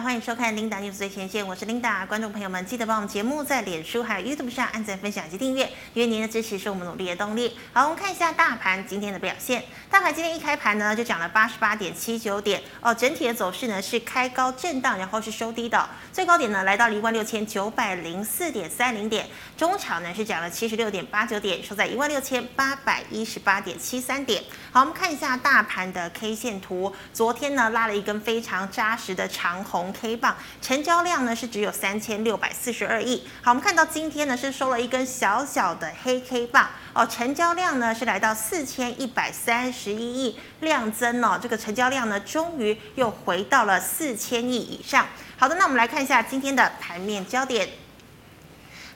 [0.00, 2.06] 欢迎收看琳达 news 最前线，我是琳达。
[2.06, 7.58] 观众朋友们，记得帮我们节目在脸书还有 YouTube 上按赞、分享及订阅，因为您的支持是我们努力的动力。
[7.72, 9.64] 好，我们看一下大盘今天的表现。
[9.90, 19.26] 大盘今天一开盘呢，就涨了八十八点七九点哦，整体的走势呢是开高震荡，然后是收低的，最高点呢来到了一万六千九百零四点三零点，
[19.56, 24.44] 中场呢是涨了七十六点八九点，收在一万六千八百一十八点七三点。
[24.70, 29.90] 好，我们看一下大盘的 K 线图，昨天呢拉了一根非常扎实的长红。
[29.98, 33.26] K 棒成交量呢是只有三千六百四十二亿。
[33.40, 45.06] 好，我们看到今天呢是收了一根小小的黑 K 棒哦，成交量呢是来到四千一百三十一亿，量增哦，这个成交量呢终于又回到了四千亿以上。
[45.38, 47.66] 好的，那我们来看一下今天的盘面焦点。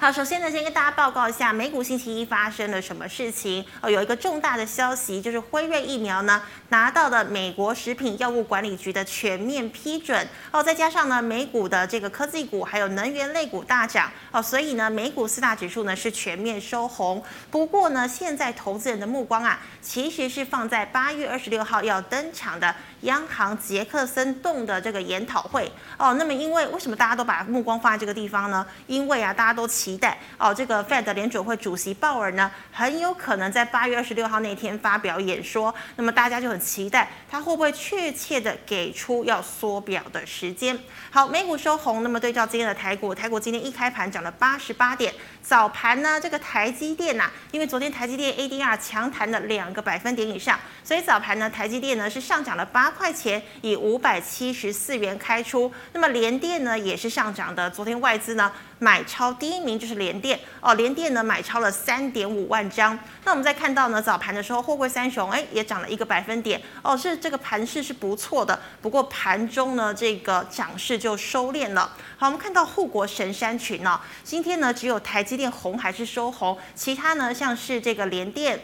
[0.02, 3.88] 好，首先呢，先跟大家报告一下美股星期一发生了什么事情哦。
[3.88, 10.60] 有一个重大的消息，就是辉瑞疫苗呢拿到了美国食品药物管理局的全面批准哦。
[10.60, 17.22] 再加上呢，美股的这个科技股还有能源类股大涨哦，所以呢，美股四大指数呢是全面收红。
[17.48, 26.14] 不过呢，现在投资人的目光啊，其实是放在八月二十六号要登场的央行杰克森洞的这个研讨会哦。
[26.14, 28.66] 那么，因为为什么大家都把目光放在这个地方呢？
[28.88, 29.92] 因为啊，大家都期。
[30.02, 35.72] 待哦，这个 Fed 联准会主席鲍尔呢，很有可能在八月二十六号那天发表演说。
[35.94, 40.76] 那么大家就很期待他会不会确切的给出要缩表的时间。
[41.10, 45.14] 好，美股收红，那么对照今天的台股，台股今天一开盘涨了八十八点。
[45.42, 55.72] 早盘呢，这个台积电呐、啊，因为昨天台积电 ADR 强弹了两个百分点以上，所以早盘呢，台积电呢是上涨了八块钱，以五百七十四元开出。
[55.92, 59.72] 那么联电呢也是上涨的，昨天外资呢买超第一名。
[59.82, 62.96] 就是联电哦，联电呢买超了三点五万张。
[63.24, 68.60] 那我们再看到呢，早盘的时候，货柜三雄哎也涨了一个百分点哦，是这个盘势是不错的。
[68.80, 71.96] 不过盘中呢，这个涨势就收敛了。
[72.16, 78.60] 好，我们看到护国神山群呢、哦，今天呢只有台积电红还是收红，其他呢像是这个联电。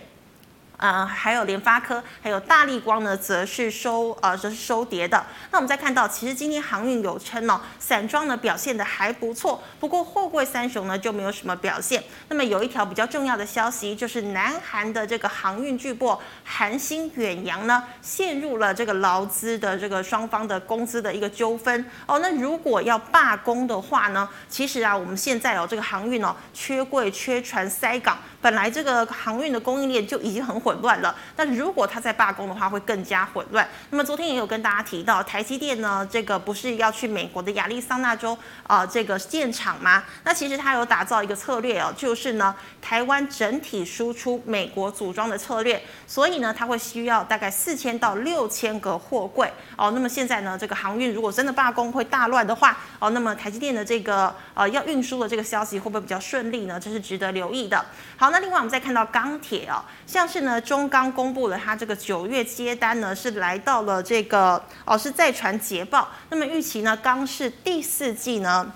[0.79, 5.23] 呃，还有联发科，还有大立光呢，则是收呃，则是收跌的。
[5.51, 12.03] 那我们再看到，其实今天航运有称哦，散装呢表现得还不错，不过货柜三雄呢就没有什么表现。
[12.29, 22.21] 那么有一条比较重要的消息，就是南韩的这个航运巨擘韩星远洋呢，陷入了这个劳资的这个双方的工资的一个纠纷哦。
[22.21, 28.17] 那如果要罢工的话呢，其实啊，我们现在哦，这个航运哦，缺柜、缺船、塞港。
[28.41, 33.69] 本来这个航运的供应链就已经很混乱了，那如果它在罢工的话，会更加混乱。
[33.91, 38.39] 那么昨天也有跟大家提到，台积电呢，这个不是要去美国的亚利桑那州
[38.69, 40.05] 啊、这个建厂吗？
[40.23, 49.91] 那其实它有打造一个策略哦，就是呢，台湾整体输出美国组装的策略，所以呢，它会需要大概四千到六千个货柜哦。
[49.91, 56.79] 那么现在呢，这个航运如果真的罢工会大乱的话哦，那么台积电的这个呃要运输的这个消息会不会比较顺利呢？
[56.79, 57.85] 这是值得留意的。
[58.17, 58.28] 好。
[58.31, 68.73] 那另外我们再看到钢铁哦，像是呢中钢公布了它这个九月接单呢是来到了这个哦是再传捷报，那么预期呢钢市第四季呢。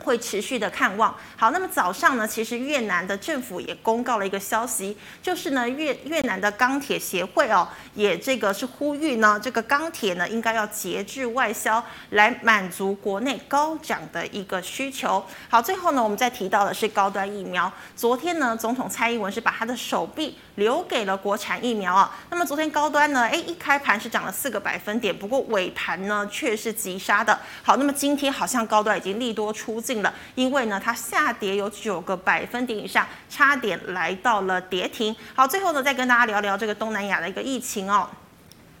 [0.00, 1.14] 会持续的看望。
[1.36, 15.24] 好，那么早上呢，其实越南的政府也公告了一个消息，就是呢越越南的钢铁协会哦，也这个是呼吁呢，这个钢铁呢应该要节制外销，来满足国内高涨的一个需求。
[15.48, 17.70] 好，最后呢，我们再提到的是高端疫苗。
[17.94, 22.18] 昨天呢，总统蔡英文是把他的手臂留给了国产疫苗啊。
[22.30, 27.38] 那么昨天高端呢，哎，一开盘是涨了四个百分点，不过尾盘呢却是急杀的。
[27.62, 35.14] 好，那么今天好像高端已经利多出了，因为呢，它下跌有九个百分点以上，差点来到了跌停。
[35.34, 38.08] 好，最后呢，再跟大家聊聊这个东南亚的一个疫情哦。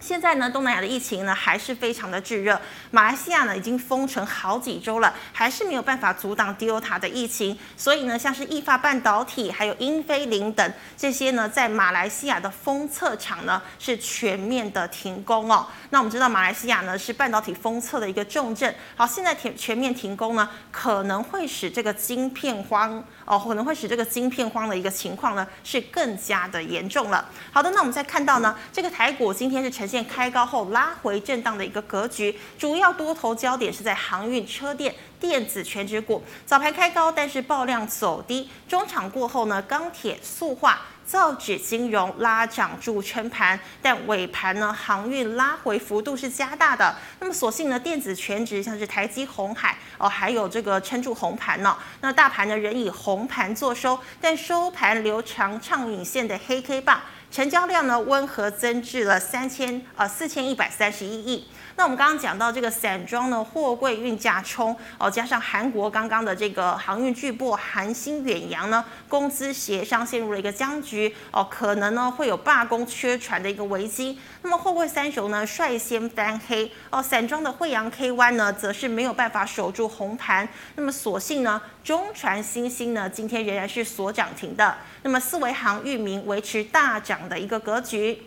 [0.00, 2.58] 现在呢，东南亚的疫情呢还是非常的炙热。
[2.90, 7.56] 马来西亚呢已经封城好几周了，还是没有办法阻挡 Delta 的疫情。
[7.76, 15.66] 所以呢，像是意法半导体、还有英飞凌等这些呢，在马来西亚的封测厂呢是全面的停工哦。
[15.90, 18.74] 那我们知道马来西亚呢是半导体封测的一个重镇。
[18.96, 27.24] 好，现在全全面停工呢，可能会使这个晶片荒哦，可能会使这个晶片荒的一个情况呢是更加的严重了。
[27.52, 36.24] 好的，那我们再看到呢，这个台股今天是呈现开高后拉回震荡的一个格局，主要多头焦点是在航运、车电、电子全指股。
[36.44, 38.50] 早盘开高，但是爆量走低。
[38.66, 46.94] 中场过后呢，钢铁、塑化、造纸、金融拉涨助撑盘，但尾盘呢，航运拉回幅度是加大的。
[47.18, 51.76] 那么，所幸呢，电子全值像是台积、红海哦，还有这个撑住红盘呢。
[52.00, 57.00] 那大盘呢，仍以红盘作收，但收盘留长唱影线的黑 K 棒。
[57.30, 61.46] 成交量呢温和增至了三千呃四千一百三十一亿。
[61.76, 74.18] 那我们刚刚讲到这个散装的货柜运价冲哦，加上韩国刚刚的这个航运巨擘韩星远洋呢，工资协商陷入了一个僵局哦，可能呢会有罢工缺船的一个危机。
[74.42, 80.46] 那么货柜三雄呢率先翻黑哦，散装的惠阳 KY 呢则是没有办法守住红盘。
[80.74, 84.76] 那么所幸呢，中船新兴呢今天仍然是锁涨停的。
[85.02, 88.22] 那么四维航、域名维持大涨的一个格局。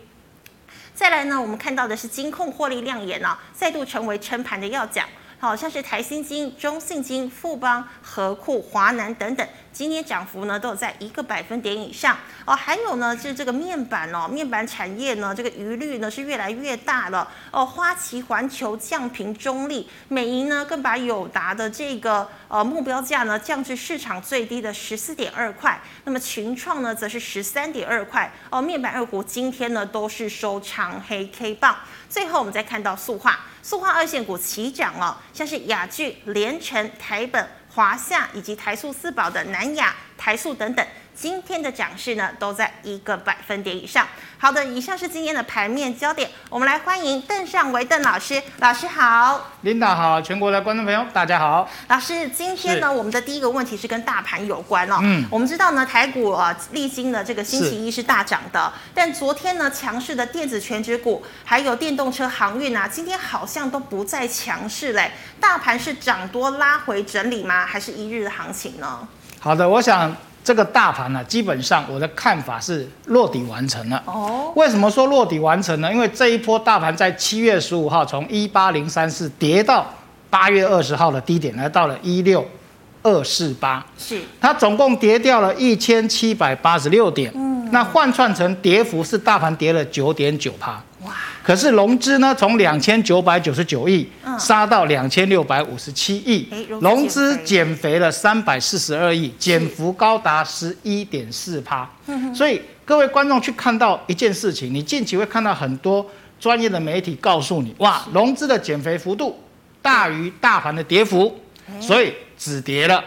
[0.94, 5.02] 再来呢，我们看到的是金控获利亮眼啊，再度成为撑盘的要角。
[5.44, 9.46] 好像是台新金、中信金、富邦、和库、华南等等。
[9.72, 17.66] 今天涨幅呢都有在一个百分点以上哦，还有呢就是这个面板哦，面板产业呢这个余率呢是越来越大了哦。
[17.66, 28.62] 花旗环球降评中立，美银呢更把友达的这个呃目标价呢降至市场最低的十四点二块，那么群创呢则是十三点二块哦。
[28.62, 31.76] 面板二股今天呢都是收长黑 K 棒。
[32.08, 37.48] 最后我们再看到塑化，塑化二线股齐涨哦，像是雅聚、联城、台本。
[37.70, 44.06] 华夏以及台塑四宝的南亚、台塑等等，今天的涨势呢都在一个百分点以上。
[44.36, 48.42] 好的，以上是今天的盘面焦点，我们来欢迎邓尚维邓老师。
[48.58, 51.66] 老师好，琳达好，全国的观众朋友大家好。
[51.88, 54.98] 老师，今天呢，我们的第一个问题是跟大盘有关哦。
[55.02, 65.12] 嗯，我们知道呢，台股啊历经了这个星期一是大涨的，但昨天呢，强势的电子全指股还有电动车航运啊，今天好像都不再强势嘞。
[65.40, 67.64] 大盘是涨多拉回整理吗？
[67.64, 69.08] 还是一日的行情呢？
[69.40, 70.14] 好的，我想
[70.44, 74.02] 这个大盘呢、啊，基本上我的看法是落底完成了。
[74.04, 75.90] 哦，为什么说落底完成呢？
[75.90, 79.86] 因为这一波大盘在七月十五号从一八零三四跌到
[80.28, 82.46] 八月二十号的低点，来到了一六
[83.02, 83.82] 二四八。
[83.96, 87.32] 是，它总共跌掉了一千七百八十六点。
[87.34, 90.72] 嗯，那换算成跌幅是大盘跌了九点九趴。
[91.04, 91.12] 哇！
[91.44, 94.08] 可是融资呢，从两千九百九十九亿
[94.38, 96.48] 杀到两千六百五十七亿，
[96.80, 101.88] 融资减肥了三百四十二亿，减幅高达十一点四趴。
[102.34, 106.04] 所以各位观众去看到一件事情，你近期会看到很多
[106.40, 109.38] 专业的媒体告诉你，哇，融资的减肥幅度
[109.82, 111.38] 大于大盘的跌幅，
[111.78, 113.04] 所以止跌了。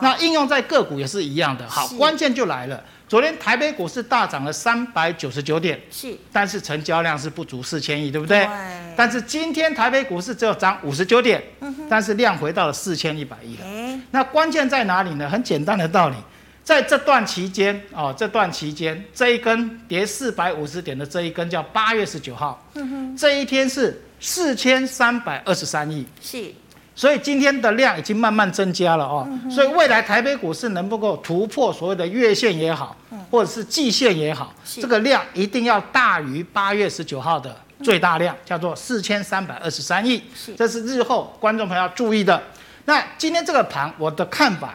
[0.00, 1.68] 那应用在个股也是一样的。
[1.68, 2.82] 好，关键就来了。
[3.10, 8.46] 昨天台北股市大涨了三百九十九点，是，但是成交量是不足四千亿，对不对？
[8.46, 8.48] 对。
[8.96, 13.64] 但是今天台北股市只有涨五十九点，嗯，但是量回到了四千一百亿了。
[13.64, 15.28] 欸、那关键在哪里呢？
[15.28, 16.14] 很简单的道理，
[16.62, 26.54] 在这段期间哦，这段期间这一根跌四百五十点的这一根叫八月十九号，嗯，这一天是四千三百二十三亿，是。
[26.94, 32.96] 所以今天的量已经慢慢增加了哦，所以未来台北股市能不能够突破所谓的月线也好，
[33.30, 40.22] 或者是季线也好，这个量一定要大于八月十九号的最大量，叫做四千三百二十三亿，
[40.56, 42.42] 这是日后观众朋友要注意的。
[42.84, 44.74] 那今天这个盘，我的看法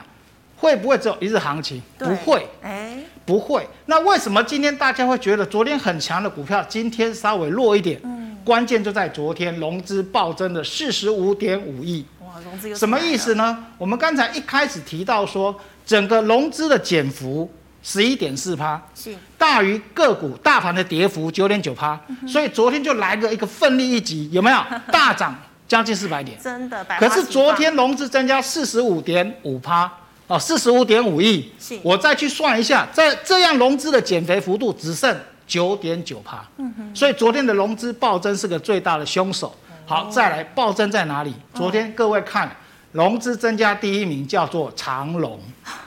[0.57, 1.81] 会不会只有一日行情？
[1.99, 3.67] 不会，哎，不会。
[3.87, 7.99] 那为什么今天大家会觉得昨天很强的股票，今天稍微弱一点？
[8.45, 12.05] 关键就在昨天融资暴增的四十五点五亿。
[12.21, 13.65] 哇，融资什么意思呢？
[13.77, 15.53] 我们刚才一开始提到说，
[15.85, 17.51] 整个融资的减幅
[17.81, 19.15] 十一点四趴，是。
[19.37, 24.57] 大于个股大盘的跌幅九点九趴，所以昨天就来个一个奋力一击，有没有？
[24.91, 25.35] 大涨
[25.67, 26.37] 将近四百点？
[26.39, 29.91] 真的，可是昨天融资增加四十五点五趴，
[30.27, 35.15] 哦，四十五点五亿，我再去算一下，在这样融资的减肥幅度只剩
[35.47, 36.43] 九点九趴，
[36.93, 39.55] 所以昨天的融资暴增是个最大的凶手。
[39.85, 41.33] 好，再来暴增在哪里？
[41.53, 42.49] 昨天各位看，
[42.91, 45.39] 融资增加第一名叫做长隆，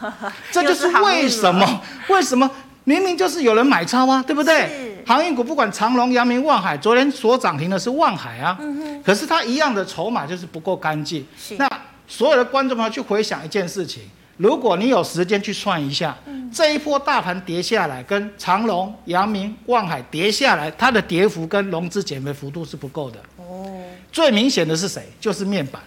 [0.52, 1.80] 这就是为什么？
[2.08, 2.48] 为什么
[2.84, 5.02] 明明就是有人买超啊，对不对？
[5.04, 8.56] 航运股不管长隆、阳明、万海，昨天所涨停的是万海啊，
[9.04, 11.26] 可是它一样的筹码就是不够干净。
[11.56, 11.68] 那
[12.06, 14.02] 所有的观众朋友去回想一件事情。
[14.38, 23.18] 如果你有时间去算一下，嗯、这一波大盘跌下来，跟长隆、阳明、望海跌下来，它的跌幅跟融资减肥幅度是不够的。
[23.36, 23.68] 哦，
[24.10, 25.02] 最明显的是谁？
[25.20, 25.82] 就是面板。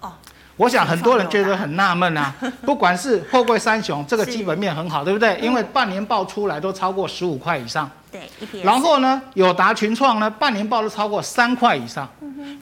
[0.00, 0.12] 哦，
[0.56, 2.32] 我想很多人觉得很纳闷啊。
[2.64, 5.36] 不管是货柜三雄， 这个基本面很好，对不对？
[5.42, 7.90] 因为半年报出来都超过十五块以上。
[8.10, 8.22] 对，
[8.62, 12.08] 然后呢，友达群创呢，半年报都超过三块以上。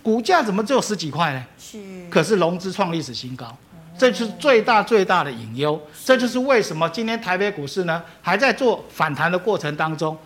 [0.02, 1.44] 股价怎么只有十几块呢？
[1.58, 1.78] 是。
[2.10, 3.54] 可是融资创历史新高。
[3.98, 10.16] 这就是最大最大的隐忧，这就是为什么今天台北股市呢还在做反弹的过程当中。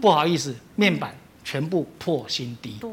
[0.00, 2.76] 不好意思，面板全部破新低。
[2.80, 2.88] 对，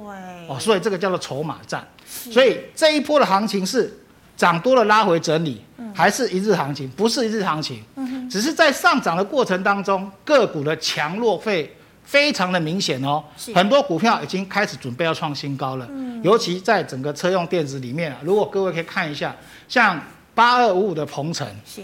[0.47, 1.87] 哦，所以这个叫做筹码战。
[2.07, 3.95] 所以这一波的行情是
[4.35, 5.61] 涨多了拉回整理，
[5.93, 6.89] 还是一日行情？
[6.89, 7.83] 不是一日行情，
[8.27, 11.71] 只是在上涨的过程当中，个股的强弱会
[12.03, 13.23] 非常的明显哦，
[13.53, 15.87] 很多股票已经开始准备要创新高了。
[15.91, 19.35] 嗯，尤其在整个车用电子里面啊，如果各位可以看一下，
[19.67, 20.01] 像
[20.35, 21.81] 八二五五的鹏程，是，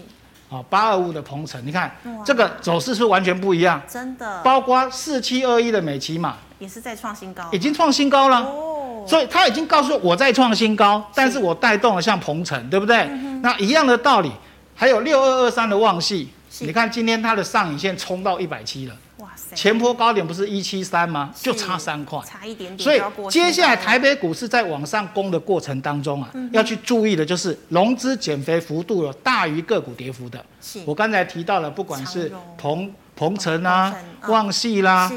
[0.50, 1.90] 啊，八二五五的鹏程，你看
[2.26, 4.42] 这个走势是完全不一样，真的。
[4.44, 8.42] 包括四七二一的美琪玛也是在创新高，已经创新高了。
[8.42, 13.06] 哦，所以它已经告诉我在创新高，但是我带动了像鹏程，对不对？
[13.42, 14.30] 那一样的道理，
[14.76, 16.30] 还有六二二三的旺系，
[16.60, 18.96] 你看今天它的上影线冲到一百七了。
[19.54, 21.34] 前坡高点不是一七三吗？
[21.36, 22.80] 就差三块，差一点点。
[22.80, 30.44] 所以接下来台北股市在往上攻的过程当中啊，嗯、要去注意的就是融资减肥幅度有大于个股跌幅的。
[30.86, 33.94] 我刚才提到了，不管是鹏鹏程啊、
[34.28, 35.12] 旺系啦，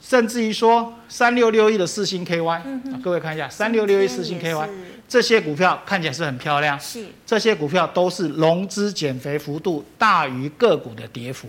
[0.00, 2.60] 甚至于说三六六一的四星 KY，、
[3.02, 4.68] 各位看一下三六六一四星 KY，
[5.08, 6.78] 这些股票看起来是很漂亮。
[6.80, 7.06] 是。
[7.24, 11.48] 这些股票都是融资减肥幅度大于个股的跌幅。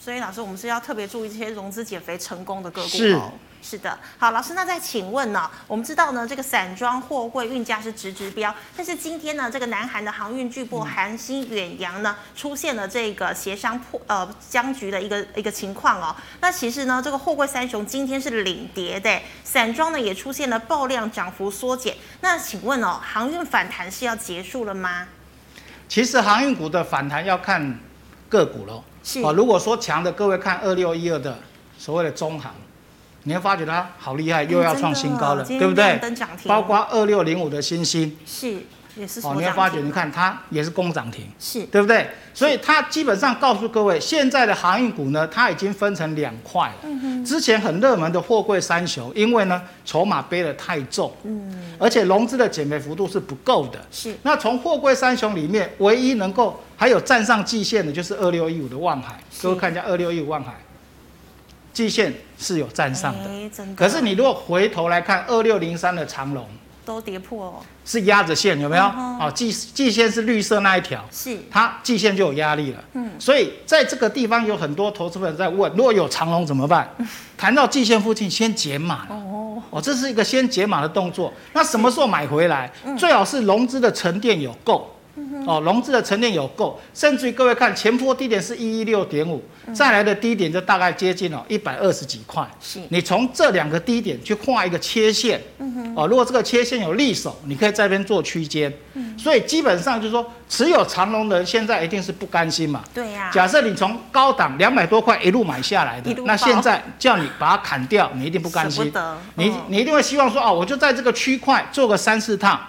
[0.00, 3.32] 所以老师，我们是要特别注意这些融资减肥成功的个股哦。
[3.62, 3.98] 是，是的。
[4.18, 5.50] 好，老师，那再请问呢？
[5.66, 16.14] 我们知道呢，这个散装货柜运价是直直标，但是今天呢，这个南韩的航运巨擘韩星远洋呢，出现了这个协商破呃僵局的一个一个情况哦。
[16.40, 21.96] 那其实呢，这个货柜三雄今天是领跌的，散装呢也出现了爆量涨幅缩减。
[22.20, 25.08] 那请问哦，航运反弹是要结束了吗？
[25.88, 27.80] 其实航运股的反弹要看
[28.28, 28.82] 个股喽。
[29.22, 31.38] 哦，如果说强的，各位看二六一二的
[31.78, 32.52] 所谓的中行，
[33.22, 35.98] 你会发觉它好厉害，又要创新高了，对不对？
[36.46, 38.62] 包括二六零五的新星，是
[38.98, 42.08] 也是哦，你会发觉，你看它也是攻涨停，是对不对？
[42.34, 46.74] 所以它基本上告诉各位，现在的航运股呢，它已经分成两块了。
[46.82, 47.24] 嗯哼。
[47.24, 53.78] 之前很热门的货柜三雄，因为呢筹码背得太重，嗯，而且融资的减肥幅度是不够的。
[53.90, 54.16] 是。
[54.22, 59.20] 那从货柜三雄里面，唯一能够还有站上季线的，就是二六一五的万海。
[59.40, 60.54] 各位看一下二六一五万海，
[61.72, 63.28] 季线是有站上的。
[63.50, 63.74] 的。
[63.76, 66.44] 可是你如果回头来看二六零三的长荣。
[66.88, 67.54] 都跌破哦，
[67.84, 68.82] 是压着线有没有？
[68.82, 72.82] 哦，季季线是绿色那一条，是它季线就有压力了。
[72.94, 76.88] 嗯，所以在这个地方有很多投资人在问，如果有长龙怎么办？
[77.36, 81.30] 谈到季线附近先解码哦哦，这是一个先解码的动作。
[81.52, 82.72] 那什么时候买回来？
[82.96, 84.90] 最好是融资的沉淀有够。
[85.46, 92.46] 哦，融资的沉淀有够，甚至于各位看前波低点是一一六点五，再来的低点就大概接近了一百二十几块。
[92.60, 95.40] 是，你从这两个低点去画一个切线。
[95.58, 95.94] 嗯哼。
[95.96, 98.72] 哦，如果这个切线有利手，你可以在这边做区间。
[98.94, 99.18] 嗯。
[99.18, 102.84] 所以基本上就是说，持有长龙的人现在一定是不甘心嘛。
[102.92, 103.30] 对呀。
[103.32, 108.92] 假设你从高档两百多块一路买下来的，那现在叫你把它砍掉，你一定不甘心。
[109.36, 112.60] 你你一定会希望说，哦，我就在这个区块做个三四趟。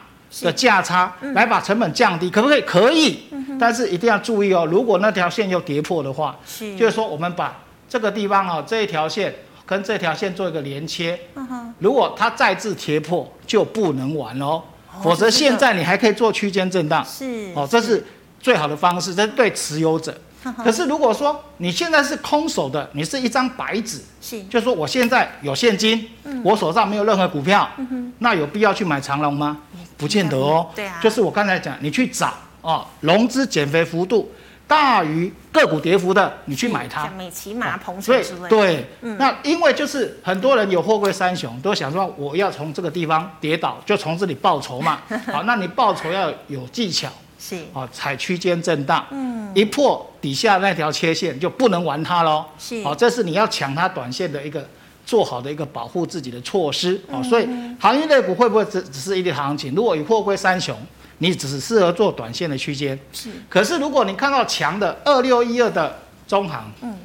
[0.41, 2.61] 的价差来把成本降低，嗯、可不可以？
[2.61, 4.65] 可以，嗯、但是一定要注意哦。
[4.65, 9.33] 如果那条线又跌破的话，是就是说我们把这个地方啊、哦、这一条线
[9.65, 11.19] 跟这条线做一个连切。
[11.35, 14.45] 嗯、如果它再次跌破，就不能玩哦。
[14.45, 17.03] 哦否则现在你还可以做区间震荡。
[17.05, 18.05] 是哦，这是
[18.39, 20.15] 最好的方式，这是对持有者。
[20.63, 29.57] 可是如果说你现在是空手的，你是一张白纸，是，就是说我现在有现金，嗯、我手上没有任何股票，嗯、那有必要去买长龙吗？
[29.99, 30.71] 不见得哦。
[30.73, 34.31] 对啊，就是我刚才讲，你去找哦，融资减肥幅度
[34.67, 37.07] 大于个股跌幅的，你去买它。
[37.09, 38.49] 美骑马、鹏程之类。
[38.49, 44.99] 对，嗯、那因为就是很多人有货柜三雄，都想说我要从这个地方跌倒，就从这里报仇嘛。
[45.31, 47.07] 好，那你报仇要有技巧。
[47.41, 52.43] 是哦，踩区间震荡，嗯，一破底下那条切线就不能玩它喽。
[52.59, 54.67] 是哦，这是你要抢它短线的一个
[55.09, 57.23] 做好的一个保护自己的措施哦。
[57.23, 57.49] 所以
[57.79, 59.73] 行业类股会不会只只是一个行情？
[59.73, 60.77] 如果以货柜三雄，
[61.17, 62.97] 你只是适合做短线的区间。
[63.11, 66.95] 是，可是如果你看到强的二六一二的中行，嗯，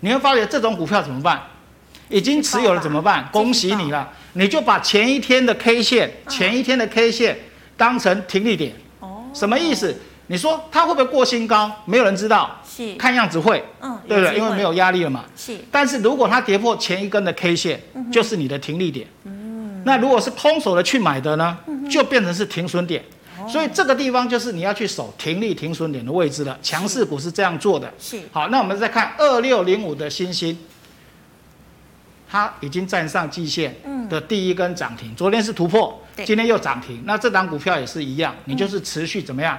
[0.00, 1.40] 你会发觉这种股票怎么办？
[2.08, 3.28] 已经持有了怎么办？
[3.30, 7.38] 恭喜你了，你就把前一天的 K 线，前一天的 K 线
[7.76, 8.74] 当成停利点。
[8.98, 9.96] 哦什么意思？
[10.26, 11.70] 你说它会不会过新高？
[11.84, 12.59] 没有人知道。
[12.80, 13.62] 是，看样子会。
[13.80, 14.36] 嗯，对不对？
[14.36, 15.24] 因为没有压力了嘛。
[15.36, 15.56] 是。
[15.70, 19.06] 但是如果它跌破前一根的 K 线，就是你的停利点。
[19.24, 19.82] 嗯。
[19.84, 21.58] 那如果是空手的去买的呢，
[21.90, 23.04] 就变成是停损点。
[23.48, 26.58] 所以这个地方就是你要去守停利停损点的位置了。
[26.62, 27.92] 强势股是这样做的。
[27.98, 28.20] 是。
[28.32, 30.58] 好，那我们再看二六零五的星星，
[32.30, 33.74] 它已经站上季线
[34.08, 36.00] 的第一根涨停，昨天是突破。
[36.22, 39.58] 今天又涨停，那这档股票也是一样，你就是持续怎么样，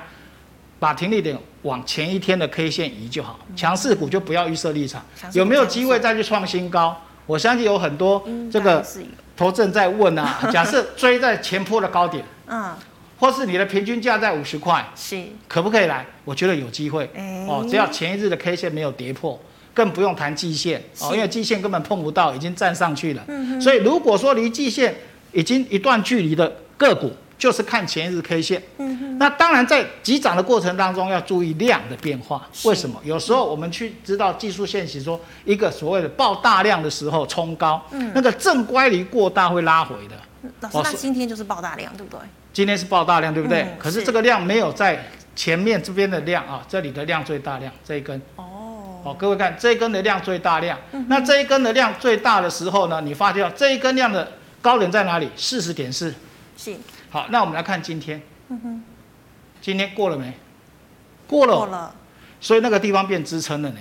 [0.82, 3.40] 把停利点往前一天的 K 线移就好。
[3.56, 5.00] 强势股就不要预设立场，
[5.32, 7.00] 有没有机会再去创新高？
[7.28, 8.84] 我相信有很多这个
[9.38, 10.40] 投资人在问啊。
[10.52, 12.74] 假设追在前坡的高点，嗯，
[13.20, 16.04] 或是你的平均价在五十块，是可不可以来？
[16.26, 17.08] 我觉得有机会
[17.48, 19.40] 哦，只要前一日的 K 线没有跌破，
[19.76, 23.24] 更不用谈季线哦，因为季线根本碰不到，已经站上去了。
[23.28, 24.96] 嗯、所以如果说离季线
[25.32, 28.62] 已经一段距离的个股，就是看前一日 K 线。
[28.78, 32.48] 嗯、那当然在急涨的过程当中要注意量的变化。
[32.66, 33.02] 为什么？
[33.04, 40.16] 有时候我们去知道技术线型说一个所谓的爆大量的时候冲高，嗯、那个正乖离过大会拉回的。
[40.60, 42.20] 老师，那今天就是爆大量，对不对？
[42.54, 43.64] 今天是爆大量，对不对？
[43.64, 45.04] 嗯、可是这个量没有在
[45.36, 48.22] 前面这边的量啊，这里的量最大量这一根。
[48.36, 54.32] 哦，哦，各位看这一根的量最大量，嗯、那这一根的量最大的时候呢，你发现这一根量的
[54.62, 55.28] 高点在哪里？
[55.36, 56.14] 四十点四。
[56.56, 56.76] 是。
[57.12, 58.20] 好，那我们来看今天。
[58.50, 58.84] 嗯哼。
[59.62, 60.34] 今天过了没？
[61.28, 61.56] 过了。
[61.56, 61.94] 过了。
[62.40, 63.78] 所以那个地方变支撑了呢。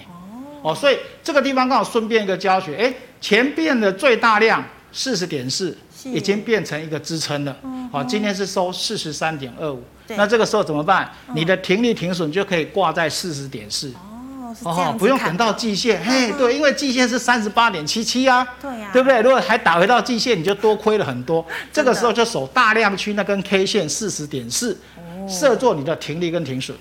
[0.62, 0.70] 哦。
[0.70, 5.78] 哦，所以这个地方刚好顺便一个教学，哎，前边的最大量四十点四。
[6.04, 7.54] 已经变成一个支撑了，
[7.92, 11.12] 好，今天是收四十三点二五，那这个时候怎么办？
[11.34, 14.09] 你的停利停损就可以挂在四十点四，哦，
[14.98, 19.20] 不用等到季线，嘿，对，因为季线是三十八点七七啊，对呀，对不对？
[19.20, 24.78] 如果还打回到季线，你就多亏了很多， 这个时候就守大量区那根 K 线四十点四，
[25.28, 26.76] 设做你的停利跟停损。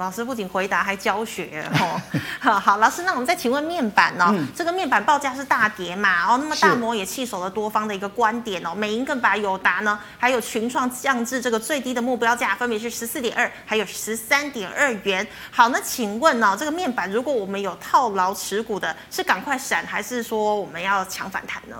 [0.00, 2.00] 老师不仅回答，还教学哦。
[2.40, 6.24] 好，好，老师，那我们再请问面板哦，嗯、这个面板报价是大跌嘛？
[6.26, 8.74] 哦，那么大摩也弃守了多方的一个观点哦。
[8.74, 15.26] 美银更把友达呢，还有群创降至这个最低的目标价，分别是十四点二，还有十三点二元。
[15.50, 21.76] 好，那请问呢、哦，这个面板如果我们有套牢持股的，是赶快闪，还是说我们要抢反弹呢？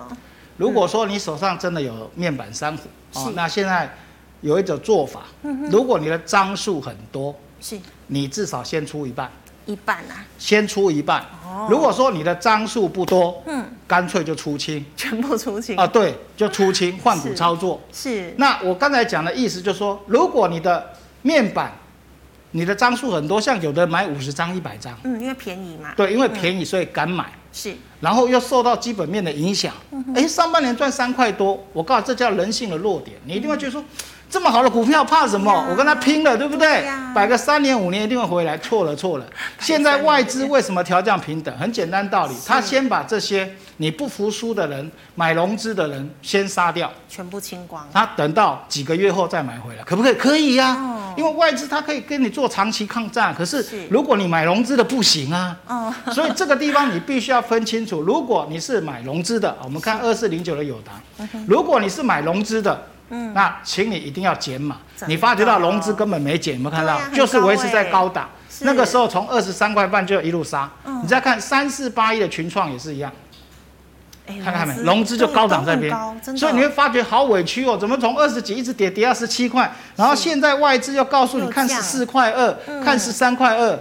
[0.57, 2.83] 如果说你手上真的有面板三虎、
[3.15, 3.91] 嗯、哦，那现在
[4.41, 7.35] 有一种做法，嗯、如果你的张数很多。
[7.61, 9.31] 是，你至少先出一半，
[9.65, 11.21] 一半啊，先出一半。
[11.45, 15.77] 哦，如果说你的张数不多，嗯，干脆就出清，全部出清。
[15.77, 17.79] 啊，对，就出清换股操作。
[17.93, 20.91] 是，是那我刚才讲的意思就是说，如果你的
[21.21, 21.71] 面板，
[22.51, 25.93] 你的张数很多，像有的买五十张、一百张，嗯，因为便宜嘛。
[25.95, 27.31] 对，因为便宜所以敢买。
[27.53, 33.83] 是，然后又受到基本面的影响，嗯上半年赚三块多，我告诉你，这叫人性的弱点，你一定会觉得说。
[34.31, 35.51] 嗯这么好的股票怕什么？
[35.51, 36.83] 啊、我跟他拼了，对不对？
[37.13, 38.57] 摆、啊、个三年五年一定会回来。
[38.59, 39.25] 错了错了，
[39.59, 41.53] 现在外资为什么调降平等？
[41.57, 47.85] 很简单道理，他先把这些你不服输的人、买融资的人先杀掉，全部清光。
[47.91, 50.13] 他等到几个月后再买回来，可不可以？
[50.13, 53.35] 可以呀、啊，哦、因为外资他可以跟你做长期抗战。
[53.35, 57.99] 可是如果你买融资的不行啊，哦、 所以这个地方你必须要分清楚。
[58.01, 62.81] 如果你是买融资的，我们看二四零九的友达，如果你是买融资的。
[63.11, 64.77] 嗯，那请你一定要减码。
[65.05, 66.99] 你发觉到融资根本没减，有没有看到？
[67.13, 68.29] 就是维持在高档。
[68.61, 70.69] 那个时候从二十三块半就一路杀。
[71.01, 73.11] 你再看三四八一的群创也是一样。
[74.43, 75.93] 看看没，融资就高档这边。
[76.37, 83.77] 所以你会发觉好委屈哦，怎么从二十几一直跌跌到十七块，然后现在外资又告诉你看十四块二，看十三块二，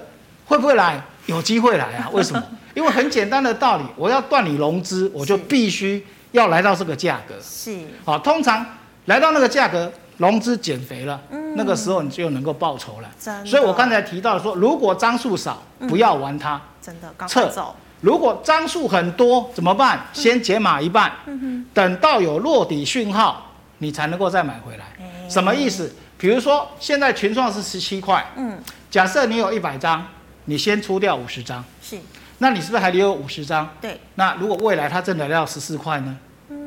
[0.46, 1.00] 会不会来？
[1.26, 2.08] 有机会来啊？
[2.12, 2.42] 为什么？
[2.74, 7.34] 因为很简单的道理，我要断你融资，我就必须要来到这个价格。
[7.40, 7.78] 是。
[8.04, 8.64] 好，通常。
[9.10, 13.10] 来到那个价格，融资减肥了，嗯、那个时候你就能够报酬了。
[13.18, 13.44] 真。
[13.44, 16.54] 所以我刚才提到说，如果张数少，不要玩它。
[16.54, 17.74] 嗯、真的，赶快走。
[18.02, 20.06] 如果张数很多，怎么办？
[20.12, 24.84] 先解码一半，嗯、哼等到有落底讯号，你才能够再买回来。
[25.00, 25.92] 嗯、什么意思？
[26.16, 28.60] 比如说现在群创是十七块，嗯，
[28.92, 30.06] 假设你有一百张，
[30.44, 31.98] 你先出掉五十张，是，
[32.38, 33.68] 那你是不是还留有五十张？
[33.80, 34.00] 对。
[34.14, 36.16] 那如果未来它真的要十四块呢？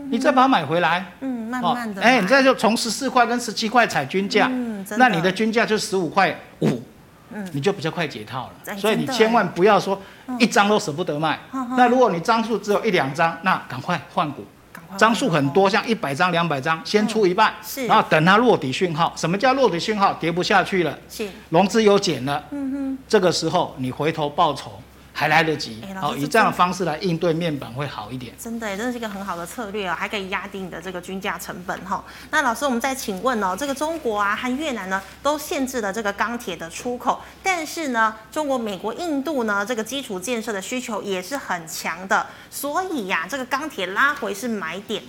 [0.10, 6.82] 你再把它买回来，嗯，慢慢的，哎，你这就从十四块跟十七块采均价，嗯，那你的均价就十五块五，
[7.34, 8.76] 嗯，你就比较快解套了。
[8.76, 10.02] 所以你千万不要说
[10.40, 11.40] 一张都舍不得卖。
[11.78, 14.44] 那如果你张数只有一两张，那赶快换股。
[14.96, 19.12] 张数很多，像一百张、两百张，先出一半，是，然后等它落底讯号。
[19.16, 20.14] 什么叫落底讯号？
[20.14, 24.72] 跌不下去了，是，融资有减了，嗯哼，这个时候你回头报仇。
[25.14, 28.34] 还来得及，好，以这样的方式来应对面板会好一点。
[28.38, 32.04] 真的，真的是一个很好的策略哦，还可以压低你的这个均价成本哈。
[32.32, 45.04] 那老师，我们再请问哦，这个中国啊和越南呢都限制了这个钢铁的出口，但是呢，中国、美国、印度呢这个基础建设的需求也是很强的，所以呀，这个钢铁拉回是买点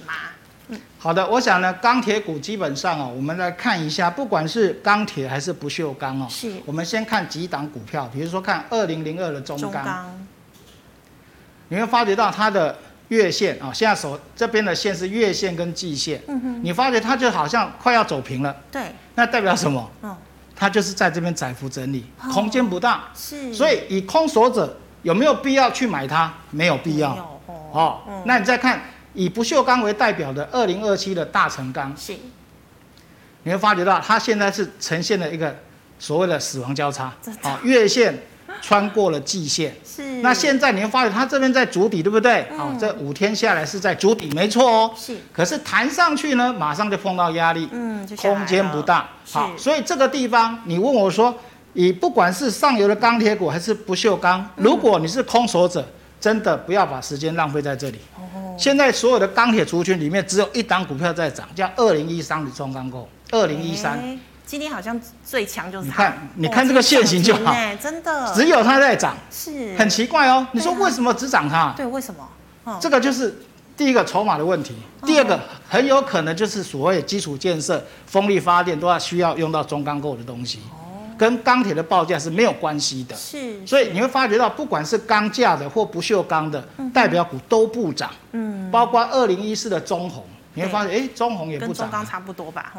[0.68, 0.78] 吗？
[0.98, 10.18] 好的，我想呢，钢铁股基本上哦，我们来看一下，不管是钢铁还是不锈钢哦，是，我们先看几档股票，比如说看二零零二的中钢，
[11.68, 19.90] 你会发觉到它的月线啊，现在手这边的线是月线跟季线，嗯哼，你发觉它就好像快要走平了，对，那代表什么？
[20.02, 20.16] 嗯，
[20.56, 26.32] 它就是在这边窄幅整理，哦、空间不大，是，所以以空手者有没有必要去买它？
[26.50, 27.10] 没有必要，
[27.46, 28.80] 哦，哦嗯、那你再看。
[29.14, 32.14] 以不锈钢为代表的二零二七的大成钢，是，
[33.44, 35.56] 你会发觉到它现在是呈现了一个
[35.98, 38.22] 所谓的死亡交叉，好，月线
[38.60, 39.74] 穿过了季线。
[39.86, 40.02] 是。
[40.20, 42.46] 那现在你会发现它这边在主底，对不对？
[42.56, 44.90] 好、嗯，这五天下来是在主底，没错哦。
[44.96, 45.16] 是。
[45.32, 49.08] 可是弹上去呢，马上就碰到压力，嗯，空间不大。
[49.30, 51.34] 好，所以这个地方你问我说，
[51.74, 55.86] 以不管是上游的钢铁股还是不锈钢，如果你是空手者，
[56.18, 57.98] 真的不要把时间浪费在这里。
[58.54, 58.56] 哦。
[58.58, 64.18] 现在所有的钢铁族群里面，只有一档股票在涨，叫二零一三的中钢构，二零一三。
[64.46, 70.46] 今天好像最强就是你看，你看这个线型就好，欸、真的只有它在涨，是很奇怪哦。
[70.52, 71.72] 你说为什么只涨它？
[71.74, 72.28] 对，为什么？
[72.64, 73.34] 哦、这个就是
[73.74, 74.74] 第一个筹码的问题，
[75.06, 80.60] 第二个很有可能就是所谓基础建设、风力发电都要需要用到中钢构的东西，
[81.16, 83.14] 跟钢铁的报价是没有关系的。
[83.16, 90.24] 是，所以你会发觉到，不管是钢价的或不锈钢的代表股都不涨，嗯，包括二零一四的中红，
[90.54, 92.72] 你会发现，哎，中红也不涨，跟中钢差不多吧？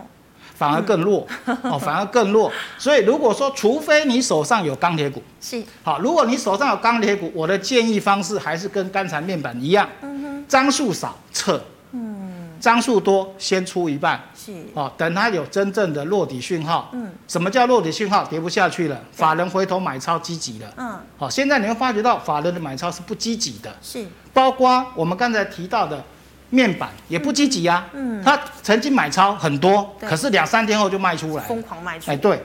[0.58, 1.28] 反而更弱
[1.64, 2.50] 哦，反而更弱。
[2.78, 5.62] 所以如果说，除非你手上有钢铁股，是。
[5.84, 6.00] 好。
[6.00, 14.54] 如果你手上有钢铁股，我的建议方式还是跟刚才面板一样，嗯哼，张数少撤，嗯，张数多先出一半，是。
[14.74, 18.26] 哦，等它有真正的落底讯号，嗯，什么叫落底讯号？
[18.26, 26.04] 跌不下去了，法人回头买超积极了，嗯，好，现在你会发觉到法人的买超是不积极的，是，包括我们刚才提到的。
[26.52, 32.12] 面板也不积极呀，嗯，他曾经买超很多，可是两三天后就卖出来，疯狂卖出。
[32.12, 32.40] 哎，对，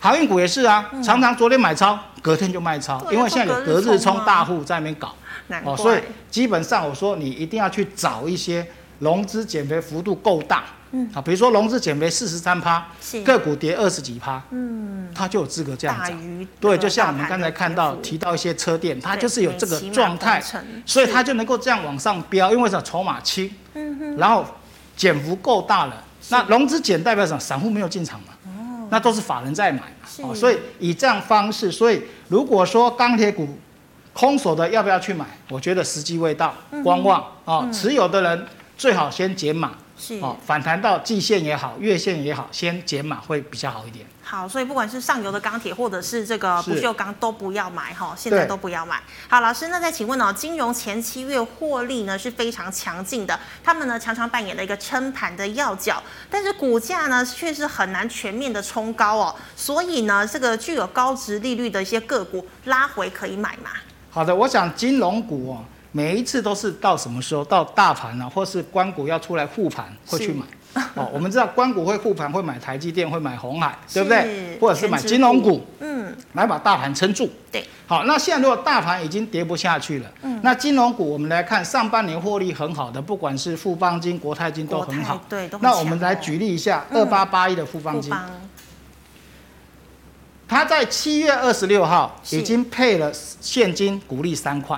[0.00, 5.14] 航运股也是啊，常常昨天买超，隔天就卖超，因为现在有隔日冲大户在那边搞，
[5.62, 8.66] 哦，所以基本上我说你一定要去找一些
[8.98, 10.64] 融资减肥幅度够大。
[10.96, 12.86] 嗯，啊，比如说融资减肥四十三趴，
[13.24, 16.46] 个股跌二十几趴，嗯，它就有资格这样涨。
[16.60, 20.40] 对，就像我们刚才看到提到一些车店，它就是有这个状态，
[20.86, 22.82] 所以它就能够这样往上飙，因为什么？
[22.82, 24.46] 筹码轻，嗯哼，然后
[24.96, 26.04] 减幅够大了。
[26.28, 27.40] 那融资减代表什么？
[27.40, 33.58] 散户没有进场嘛，哦，那都是法人在买嘛，哦，所以以这样方式，所以如果说钢铁股
[34.12, 35.26] 空手的要不要去买？
[35.50, 36.54] 我觉得时机未到，
[36.84, 37.24] 观望。
[37.44, 39.72] 啊，持有的人最好先减码。
[39.96, 44.04] 是哦，反弹到季线也好，月线也好，先减码会比较好一点。
[44.24, 49.00] 好，所以不管是上游的钢铁或者是这个不锈钢都不要买哈，现在都不要买。
[49.28, 63.70] 好，老师，那再请问哦，金融前七月获利呢是非常强劲的，他们呢常常扮演了一个撑盘的要角，但是股价呢却是很难全面的冲高哦，所以呢这个具有高值利率的一些个股拉回可以买吗？
[64.10, 65.64] 好的，我想金融股哦。
[65.96, 67.44] 每一次都是到什么时候？
[67.44, 70.44] 到大盘啊，或是关股要出来护盘，会去买。
[70.96, 74.58] 哦，我们知道关股会护盘，会买台积电，会买红海， 对不对？
[74.60, 77.30] 或者是买金融股，嗯，来把大盘撑住。
[77.52, 77.64] 对。
[77.86, 85.22] 好，那现在如果大盘已经跌不下去了，嗯，那金融股我们来看上半年获利很好的，不管是富邦金、国泰金都很好。
[85.28, 85.72] 对，都很强。
[85.72, 88.12] 那我们来举例一下，二八八一的富邦金，
[90.48, 94.76] 它在七月二十六号已经配了现金股利三块。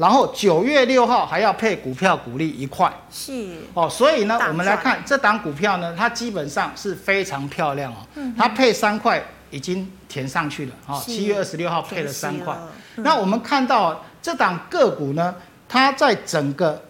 [0.00, 3.58] 然后九月六号还要配股票股利一块，是。
[3.74, 7.96] 哦，所以呢，我们来看这档股票呢，它基本上是非常漂亮哦，
[8.34, 12.56] 它配三块已经填上去了哦，七月二十六号配了三块。
[12.96, 15.34] 那我们看到这档个股呢，
[15.68, 16.82] 它在整个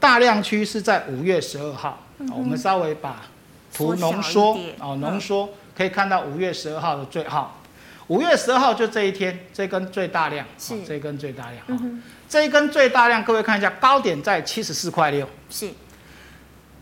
[0.00, 2.00] 大量区是在五月十二号，
[2.34, 3.22] 我们稍微把
[3.72, 7.46] 图浓缩哦，浓缩可以看到五月十二号的最后，
[8.08, 10.82] 五月十二号就这一天，这根最大量，是。
[10.82, 12.00] 这根最大量。
[12.28, 15.70] 这一根最大量，各位看一下，高点在七十四块六，是，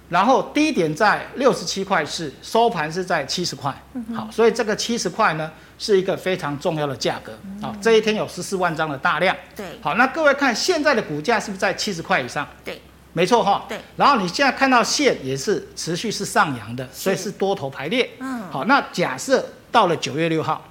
[0.09, 3.75] 然后低点在六十七块四，收盘是在七十块。
[4.15, 7.39] 好，所以这个七十块呢，是一个非常重要的价格。
[7.61, 9.37] 好，这一天有十四万张的大量。
[9.55, 12.47] 对，好，那各位看现在的股价是不是在七十块以上？
[12.65, 12.81] 对，
[13.13, 13.67] 没错哈。
[13.69, 18.11] 对，然后你现在看到线也是持续是上扬的，所以是多头排列。
[18.21, 20.67] 嗯，好，那假设到了九月六号，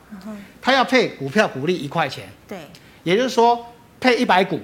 [0.61, 2.29] 它要配股票股利一块钱。
[2.47, 2.57] 对，
[3.03, 3.67] 也就是说。
[4.03, 4.59] 配一百股，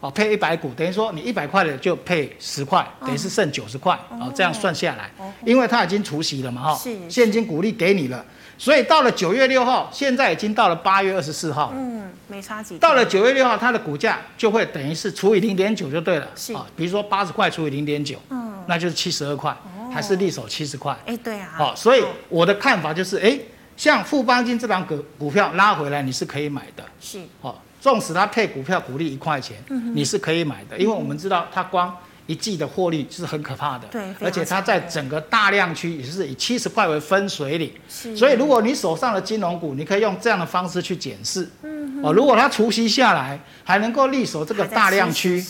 [0.00, 5.08] 哦，配一百股，等于说你一百块的就配十块，等于是剩九十块，哦，这样算下来，
[5.44, 8.24] 因为它已经除息了嘛，哈，现金股利给你了，
[8.58, 19.56] 所以到了九月六号，现在已经到了八月二十四号，嗯，没差几，到了九月六号，它的股价就会等于是除以零点九就对了，是啊，比如说八十块除以零点九，嗯，那就是七十二块，
[19.94, 23.38] 还是利手七十块，哎，对啊，好，所以我的看法就是，哎，
[23.76, 27.62] 像富邦金这档股股票拉回来，你是可以买的，是，好。
[27.80, 29.56] 纵使它配股票股利一块钱，
[29.94, 45.44] 你是可以买的，因为我们知道它光一季的获利是很可怕的，对，而且它在整个大量区也是以七十块为分水岭，是，所以如果你手上的金融股，你可以用这样的方式去检视，嗯，哦，如果它除息下来还能够立守这个大量区，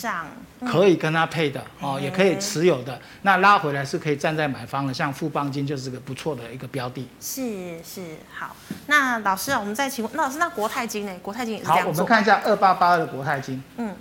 [0.65, 2.99] 可以跟它配的哦，也可以持有的。
[3.23, 7.07] 那拉回来是可以站在买方的，像富邦金就是个不错的一个标的。
[7.19, 8.01] 是是
[8.33, 8.55] 好，
[8.87, 11.13] 那老师啊，我们再请问，那老师那国泰金呢？
[11.21, 11.81] 国泰金也是这样。
[11.83, 13.61] 好，我们看一下二八八二的国泰金。
[13.77, 13.95] 嗯。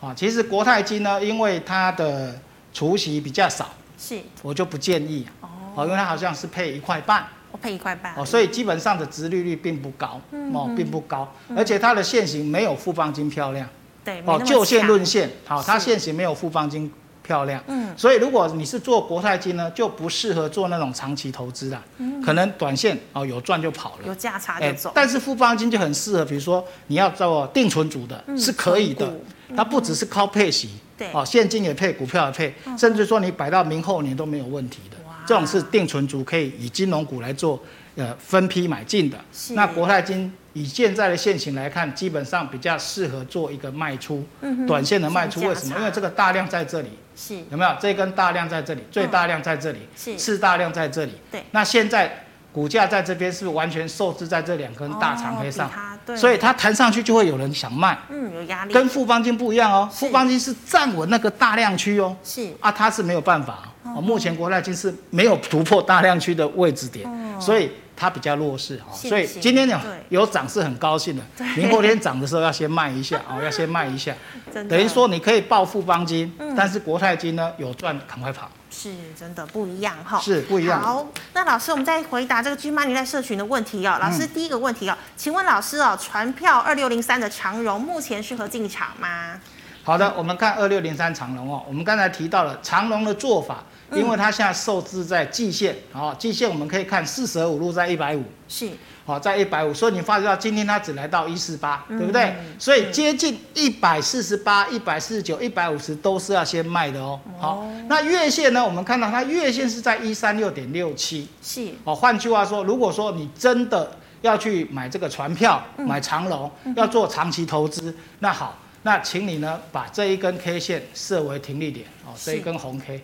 [0.00, 2.36] 啊，其实国泰金呢，因为它的
[2.72, 7.24] 除息比较少，是，我就不建议哦，因为它好像是配一块半。
[7.52, 10.18] 我配一块半哦，所以基本上的殖利率并不高，
[10.54, 13.68] 哦，并不高，而且它的线型没有富邦金漂亮，
[14.04, 21.82] 对，哦，就线论线，好，它线型没有富邦金漂亮，嗯，所以如果你是做国泰金呢，就不适合做那种长期投资啦，
[22.24, 29.12] 可能短线哦有赚就跑了，有价差就走，但是富邦金就很适合，比如说你要做定存组的，是可以的，
[29.56, 34.96] 它不只是靠配息，对，哦，现金也配，股票也配，甚至说你摆到明后年都没有问题的。
[35.24, 37.58] 这种是定存族可以以金融股来做，
[37.94, 39.16] 呃，分批买进的。
[39.32, 39.54] 是。
[39.54, 45.40] 那国泰金以现在的现行来看，基本上比较适合做一个卖出，嗯、哼短线的卖出。
[45.40, 45.76] 为什么？
[45.78, 47.76] 因为这个大量在这里，是有没有？
[47.80, 51.12] 这根大量在这里，最大量在这里，是次大量在这里。
[51.30, 51.42] 对。
[51.52, 55.70] 那现在股价在这边是完全受制在这两根大长黑上？
[56.06, 57.98] 哦、所以它弹上去就会有人想卖。
[58.10, 58.74] 嗯，有压力。
[58.74, 62.14] 跟富邦金不一样哦，是富邦金是站稳那个大量区哦。
[62.22, 62.52] 是。
[62.60, 63.60] 啊，它是没有办法。
[63.84, 67.70] 哦，目前国泰金是没有突破大量区的位置点，哦、所以
[68.02, 68.92] 它比较弱势哈。
[68.92, 71.22] 所以今天有有涨是很高兴的，
[71.56, 74.12] 明后天涨的时候要先卖一下哦，要先卖一下。
[74.68, 78.50] 等于说你可以抱富邦金，嗯、但是国泰金呢有赚赶快跑。
[78.70, 80.80] 是真的不一样哈，是不一样。
[80.80, 83.98] 好，那老师我们再回答这个 GMoney 在社群的问题哦。
[84.00, 89.38] 老师第一个问题哦，嗯、请问老师哦，船票二六零三的长荣目前适合进场吗？
[89.84, 93.62] 好的，我们看二六零三长荣哦，我们刚才提到了长荣的做法。
[93.94, 98.70] 因为它现在受制在季线，好，季线我们可以看四舍五入在一百五，是，
[99.04, 102.34] 好，在一百五，所以你发觉到今天它只来到一四八，对不对？
[102.58, 107.20] 所以接近一百四十八、一百四十九、一百五十都是要先卖的哦。
[107.38, 108.64] 好，那月线呢？
[108.64, 113.90] 我们看到它月线是在一三六点六七，是，哦，换句话说，如果说你真的
[114.22, 123.02] 要去买这个船票，买长龙，要做长期投资，那好，那请你呢把这一根 K 线设为停利点，哦，这一根红 K。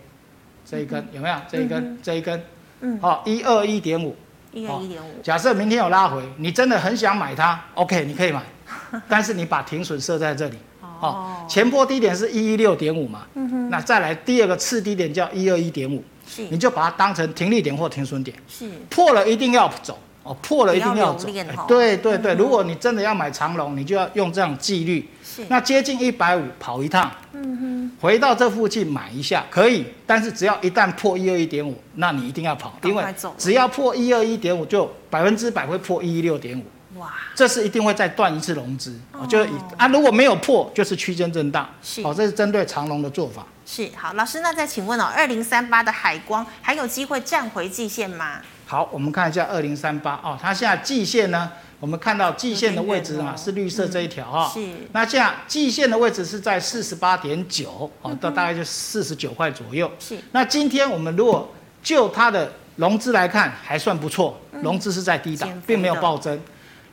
[0.70, 1.34] 这一根有没有？
[1.50, 2.44] 这一根，这一根，
[2.80, 4.14] 嗯，好，一二一点五，
[4.52, 5.22] 一二一点五。
[5.22, 8.42] 假设明天有拉回，你真的很想买它，OK，你可以买，
[9.08, 10.58] 但是你把停损设在这里，
[11.00, 21.26] 哦，前波低点是一一六点五嘛，嗯哼，那再来第二个次低点叫一二一点五，是，你就把它当成停利点或停损点，是，破了一定要走，哦，破了一定要走，
[21.66, 25.08] 对对对，如果你真的要买长龙，你就要用这样纪律。
[25.48, 33.04] 那接近一百五跑一趟，嗯哼，回到这附近买一下可以，但是只要一旦破一二一点五，那你一定要跑，因为
[33.36, 39.46] 只要破一二一点五，就百分之百会破一一六点五，哇，这是一定会再断一次融资，哦，就
[39.76, 43.46] 啊如果没有破，就是区间震荡，是，好，这是针对长龙的做法。
[43.64, 48.40] 是，好，老师，那再请问哦，二零三八的海光还有机会站回季线吗？
[48.68, 51.50] 好，我们看一下二零三八哦，它现在季线呢？
[51.80, 54.46] 我们看到季线的位置嘛，是绿色这一条哈。
[54.52, 54.60] 是。
[54.92, 59.90] 那现在季线的位置是在四十八点九，哦，到大概就四十九块左右。
[59.98, 60.18] 是。
[60.32, 61.50] 那今天我们如果
[61.82, 66.38] 就它的融资来看，还算不错，融资是在低档，并没有暴增。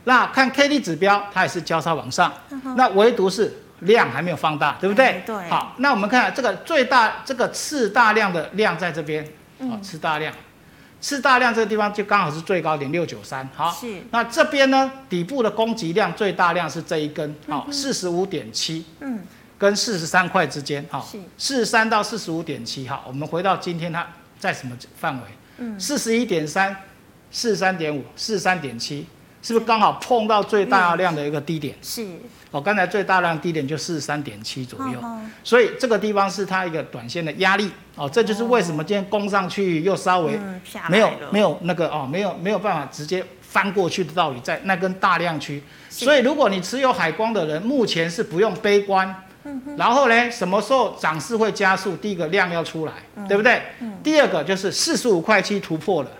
[0.04, 2.32] 那看 K D 指标，它也是交叉往上。
[2.74, 5.22] 那唯独是量还没有放大，对不对？
[5.26, 5.36] 对。
[5.50, 9.22] 好，那我们看这个最大这个次大量的量在这边，
[9.58, 10.32] 啊，次大量。
[11.06, 14.02] 次大量这个地方就刚好是最高点六九三，好，是。
[14.10, 19.20] 那这边呢，底部的供给量最大量是这一根，好，四十五点七，嗯，
[19.56, 24.04] 跟四十三块之间，好，四十三到四十五点七，好，我们回到今天它
[24.40, 25.22] 在什么范围？
[25.58, 26.74] 嗯，四十一点三，
[27.30, 29.06] 四十三点五，四十三点七。
[29.46, 31.72] 是不是刚好碰到最大量的一个低点？
[31.80, 32.04] 是。
[32.50, 35.00] 哦，刚才最大量低点就四十三点七左右，
[35.44, 37.70] 所以这个地方是它一个短线的压力。
[37.94, 40.36] 哦，这就是为什么今天攻上去又稍微
[40.88, 45.62] 没有没有那个哦，没有没有办法直接翻过去的道理，在那根大量区。
[45.88, 49.14] 所以如果你持有海光的人，目前是不用悲观。
[49.76, 51.96] 然后呢，什么时候涨势会加速？
[51.96, 52.92] 第一个量要出来，
[53.28, 53.62] 对不对？
[54.02, 56.10] 第二个就是四十五块七突破了，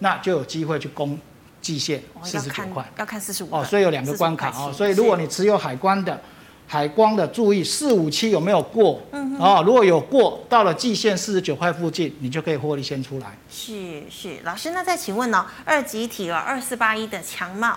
[0.00, 1.18] 那就有机会去攻。
[1.66, 6.20] 季线四十九块，要看四十五哦，所以有两个关卡哦，所以如果你持有海关的，
[6.68, 9.02] 海光的注意四五七有没有过？
[9.10, 13.36] 嗯哼，哦，如果有过，到了季线四十九块附近，你就可以获利先出来。
[13.50, 15.42] 是是，老师，那再请问呢、哦？
[15.64, 17.76] 二极体了二四八一的强茂，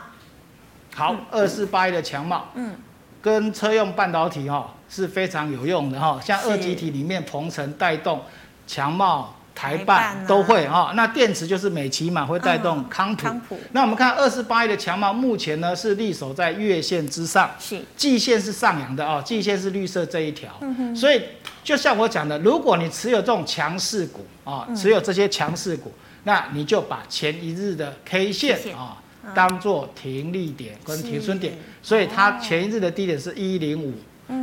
[0.93, 2.75] 好，二四八一的强茂，嗯，
[3.23, 8.21] 跟车用半导体哈、哦、是非常有用的哈、哦，像二极体里面鹏程带动
[8.67, 9.33] 强茂。
[9.59, 10.93] 台半都会哈。
[10.95, 13.23] 那电池就是美琪嘛会带动康普。
[13.23, 13.59] 康普。
[13.73, 20.49] 那我们看二十八亿的强茂，目前呢是立守在月线之上，是季线是上扬的哦，季线是绿色这一条。
[20.61, 20.95] 嗯。
[20.95, 21.21] 所以
[21.63, 25.91] 就像我讲的，如果你持有这种强势股啊，持有这些强势股，
[26.23, 28.97] 那你就把前一日的 K 线啊。
[29.35, 33.93] 当做停利点跟停损点，所以它前一日的低点是一零五，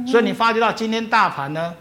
[0.06, 1.74] 所以你发觉到今天大盘呢，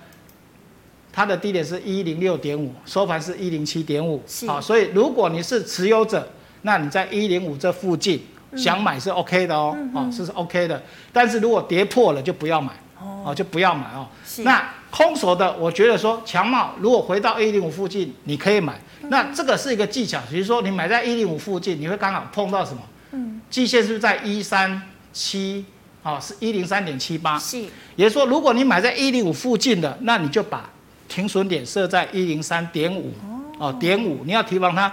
[1.16, 6.28] 它的低点是一零六点五，收盘是一零七点五，好，所以如果你是持有者，
[6.64, 8.22] 那你在一零五这附近
[8.58, 14.06] 想买是 OK 的哦，哦，是是 OK 的，但是如果跌破了就不要买，哦，就不要买哦。
[14.40, 18.78] 那空手的，我觉得说强茂如果回到一零五附近，你可以买。
[19.04, 22.82] 那这个是一个技巧，比如说你买在一零五附近，你会刚好碰到什么？
[23.12, 24.82] 嗯，季线是在一三
[25.14, 25.64] 七？
[26.04, 27.40] 哦，是一零三点七八。
[27.40, 27.58] 是，
[27.96, 30.70] 也就是说，如果你买在一零五附近的，那你就把
[31.08, 33.14] 停损点设在一零三点五。
[33.58, 34.92] 哦，点五，你要提防它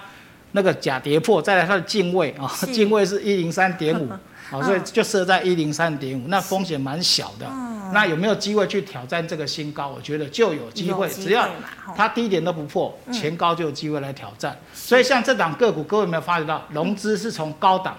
[0.52, 4.08] 那个假跌破，再来它的进位啊，进位是一零三点五。
[4.48, 7.46] 好， 所以就设在一零三点五，那风险蛮小的。
[7.92, 9.88] 那有没有机会去挑战这个新高？
[9.88, 11.48] 我觉得就有机会，只要
[11.96, 14.56] 它低点都不破，前高就有机会来挑战。
[14.72, 17.96] 所以像这档个股，各位有没有发觉到，融资是从高档，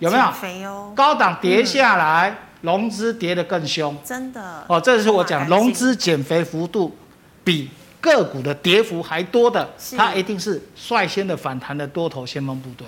[0.00, 0.92] 有没有？
[0.96, 3.94] 高档跌下来，融资跌得更凶。
[4.02, 4.64] 真的。
[4.68, 6.96] 哦，这是我讲融资减肥幅度
[7.48, 12.86] 比个股的跌幅还多的，它一定是率先的反弹的多头先锋部队。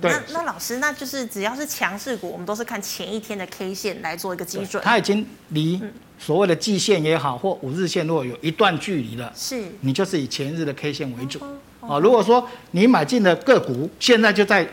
[0.00, 4.82] 对那那老师，那就是只要是强势股，我们都是看前一天的 K 线来做一个基准。
[4.84, 5.80] 它已经离
[6.18, 11.38] 所谓的季线也好，或五日线如果有一段距离了，是，你就是以前日的 K 线为主。
[11.38, 14.68] 哦，哦，如果说你买进的个股现在就在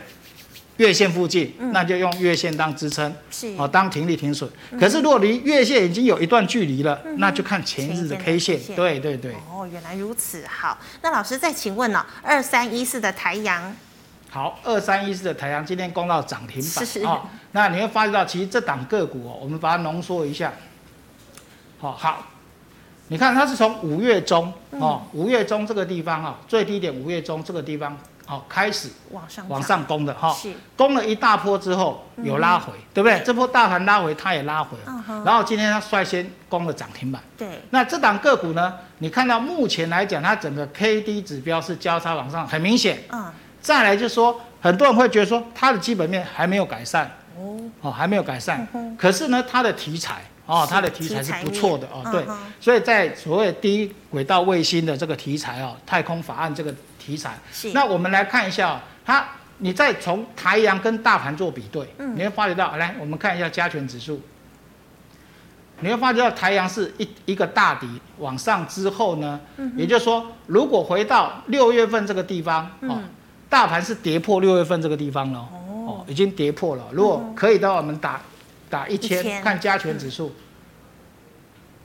[0.76, 4.50] 月线附近，嗯、那就用月线当支撑，是，哦，当停利停损。
[4.70, 8.60] 嗯、可是如果离月线已经有一段距离了，嗯、那就看前日的 K 线。
[8.60, 9.32] 线对对对。
[9.50, 10.44] 哦，原来如此。
[10.46, 12.04] 好，那老师再请问呢、哦？
[12.22, 13.74] 二三一四的台阳。
[14.28, 20.52] 好，二三一四的台阳今天攻到涨停板啊、哦，那你会发觉到，其实这档个股哦，我们把它浓缩一下，
[21.78, 22.26] 好、哦、好，
[23.08, 30.36] 你看它是从五月中哦，五月中这个地方啊、哦，最低点五月中这个地方哦开始往上往上攻的哈，
[30.76, 33.18] 攻了一大波之后有拉回，嗯、对不对？
[33.18, 33.24] 对。
[33.24, 43.32] 这波大盘拉回，它也拉回，嗯、然后今天它率先攻了涨停板，对，那这档个股呢，你看到目前来讲，它整个 K D 指标是交叉往上，很明显，嗯。
[43.60, 48.64] 再来就是说，很多人会觉得说，它的基本面还没有改善，哦，哦，还没有改善。
[48.96, 52.24] 可是呢，它的题材，哦，它的题材是不错的哦，对。
[52.60, 56.72] 所以在所谓低轨道卫星的这个题材哦，太空法案这个
[57.06, 57.72] 题材，是。
[57.72, 59.24] 那我们来看一下，它，
[59.58, 64.20] 你再从台阳跟大盘做比对，你会发觉到，来，我们看一下加权指数，
[65.80, 67.88] 你会发觉到台阳是一一个大底
[68.18, 69.40] 往上之后呢，
[69.76, 73.00] 也就是说，如果回到六月份这个地方，哦。
[73.48, 76.88] 大盘是跌破六月份这个地方了，哦，已经跌破了。
[76.90, 78.20] 如果可以的话，我们打
[78.68, 80.34] 打一千，看加权指数。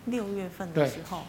[0.06, 1.24] 六月份的时候，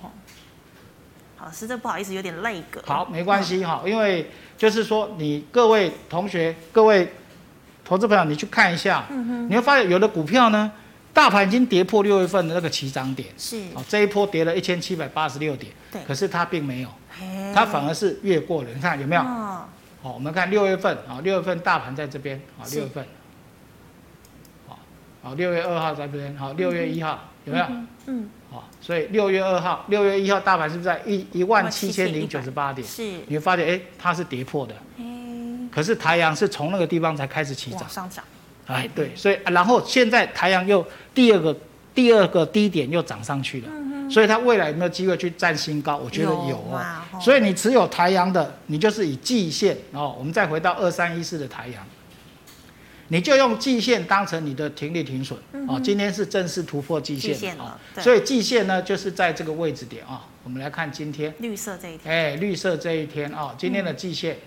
[1.51, 2.83] 实在不好意思，有点累格。
[2.85, 7.13] 好，没关系哈，因为就是说，你各位同学、各位
[7.85, 9.07] 投资朋友，你去看一下，
[9.49, 10.71] 你会发现有的股票呢，
[11.13, 16.89] 大盘已经跌破六月份的那个起涨点，是，哦，这一波跌了一千七百八十六点，对，可是它并没有，
[17.55, 19.23] 它反而是越过了，你看有没有？
[19.23, 23.07] 好，我们看六月份啊，六月份大盘在这边啊，六月份，
[24.67, 24.79] 好，
[25.23, 27.67] 好，六月二号在这边，好，六月一号有没有？
[28.07, 32.87] 嗯，好，所以六月二号、六月一号大盘是不是在一一万七千零九十八点？
[32.87, 34.75] 是，你会发现哎，它是跌破的，
[35.71, 38.25] 可是台阳是从那个地方才开始起涨，上涨，
[38.67, 41.57] 哎，对，所以然后现在台阳又第二个
[41.95, 43.69] 第二个低点又涨上去了。
[44.11, 45.97] 所以它未来有没有机会去占新高？
[45.97, 46.85] 我觉得有哦。
[47.19, 50.15] 所以你持有台阳的，你就是以季线哦。
[50.19, 51.83] 我们再回到二三一四的台阳，
[53.13, 55.79] 你就用季线当成你的停利停损哦。
[55.85, 60.27] 今天是正式突破季线啊，所以季线呢就是在这个位置点啊。
[60.43, 64.39] 我们来看今天绿色这一天，哎，绿色这一天啊，今天的季线，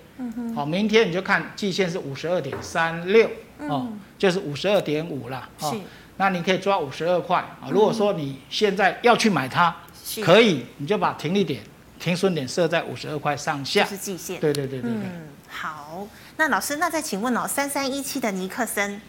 [0.56, 5.72] 好，明天你就看季线是五十二点三六哦，就是五十二点五了啊。
[6.18, 7.70] 那你可以抓五十二块啊！
[7.70, 9.76] 如果说你现在要去买它，
[10.18, 11.62] 嗯、可以，你就把停利点、
[12.00, 13.86] 停损点设在五十二块上下。
[13.86, 14.40] 是季线。
[14.40, 15.02] 对对对对对。
[15.02, 16.08] 嗯，好。
[16.38, 19.00] 那老师，那再请问哦，三三一七的尼克森。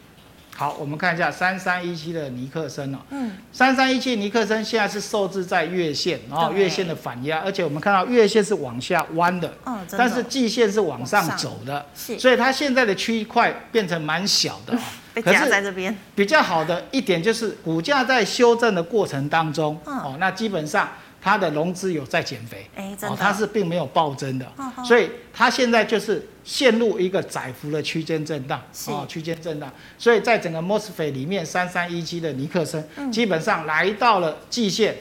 [0.54, 2.98] 好，我们看一下三三一七的尼克森哦。
[3.10, 3.32] 嗯。
[3.52, 14.78] 三三一七尼克森现在是受制在月线，然后月线的反压，而且我们看到月线是往下弯的，嗯，但是季线是往上走的，是，所以它现在的区块变成蛮小的。
[15.22, 20.88] 可是在这边比较好的一点就是股价在修正的过程当中，哦，那基本上
[21.26, 24.46] 它的融资有在减肥，哎，真的，哦，它是并没有暴增的，
[24.84, 28.92] 所以它现在就是陷入一个窄幅的区间震荡，是。
[28.92, 29.68] 哦，区间震荡，
[29.98, 33.10] 所以在整个 MOSFET 里面，三三一七的尼克森、嗯。
[33.10, 34.94] 基本上来到了季线，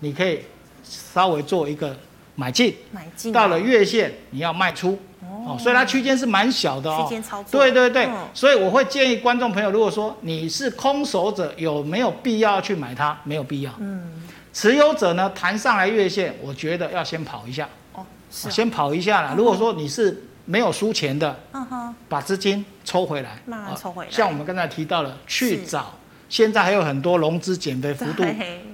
[0.00, 0.40] 你可以
[0.84, 1.96] 稍微做一个
[2.34, 4.98] 买进，买进到了月线你要卖出。
[5.22, 7.02] 哦，所以它区间是蛮小的哦。
[7.02, 7.58] 区间操作。
[7.58, 8.28] 对对对，嗯。
[8.34, 13.18] 所以我会建议观众朋友，如果说你是空手者，有没有必要去买它？
[13.24, 13.72] 没有必要。
[13.80, 14.21] 嗯，
[14.52, 19.30] 持有者呢，弹上来月线，我觉得要先跑一下，哦，是啊，先跑一下啦。
[19.32, 24.10] 嗯如果说你是没有输钱的，嗯哼，把资金抽回来，慢慢抽回来。
[24.10, 25.94] 哦像我们刚才提到了，去找，
[26.28, 28.24] 现在还有很多融资减肥幅度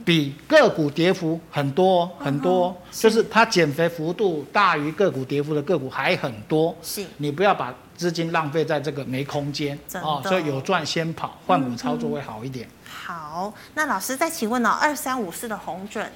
[0.04, 6.74] 比个股跌幅很多哦很多就是它减肥幅度大于个股跌幅的个股还很多。
[6.82, 12.66] 是，你不要把资金浪费在这个没空间哦，所以有赚先跑，换股操作会好一点。
[13.08, 16.06] 好，那老师再请问哦，二三五四的红准，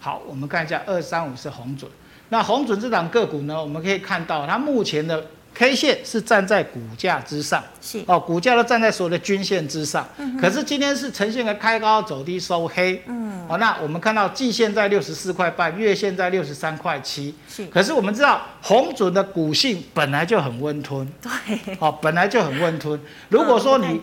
[0.00, 1.88] 好，我们看一下二三五四红准。
[2.30, 5.24] 那红准这档个股呢，我们可以看到它目前的
[5.54, 10.04] K 线是站在股价之上，是，哦，股价都站在所有的均线之上。
[10.16, 13.00] 嗯可是今天是呈现个开高走低收黑。
[13.06, 17.32] 嗯，哦，那我们看到季线在六十四块半，月线在六十三块七。
[17.48, 23.00] 是，可是我们知道红准的股性本来就很温吞，对，哦，本来就很温吞。
[23.28, 24.00] 如果说你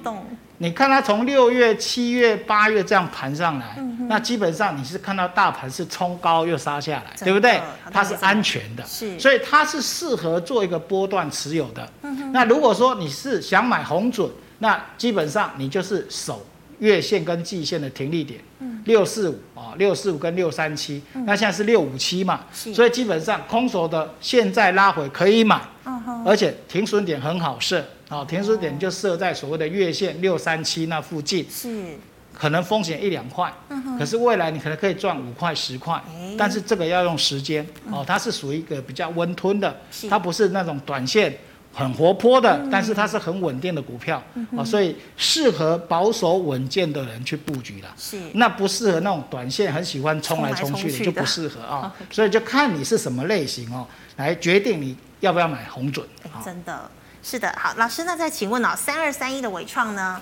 [0.62, 7.60] 你看它从六月、七月、八月这样盘上来，嗯那基本上你是看到大盘是冲高又杀下来，对不对？
[7.92, 8.04] 它？
[8.04, 9.20] 是安全的，是。
[9.20, 11.90] 所以它是适合做一个波段持有的。
[12.04, 16.46] 嗯那如果说你是想买红准，那基本上你就是守
[16.78, 18.40] 月线跟季线的停利点，
[18.86, 25.60] 六四五啊，六四五跟六三七，那现在是六五七嘛，所以基本上空手的现在拉回可以买。
[25.86, 31.98] 嗯，而且停损点很好设，啊，停损点就设在所谓的月线六三七那附近，是，
[32.38, 39.74] 可能风险一两块，嗯，可是未来你可能可以赚五块十块哎，但是这个要用时间，哦，它是属于一个比较温吞的，
[40.10, 41.34] 它不是那种短线
[41.74, 44.22] 很活泼的嗯，但是它是很稳定的股票，
[44.58, 47.94] 哦，所以适合保守稳健的人去布局了。
[47.98, 53.88] 是，那不适合那种短线很喜欢冲来冲去的就不适合 啊、所以就看你是什么类型哦，
[54.18, 56.06] 来决定你要不要买红准。
[56.44, 56.92] 真的
[57.24, 57.54] 是的。
[57.58, 60.22] 好，老师，那再请问哦，三二三一的伟创呢？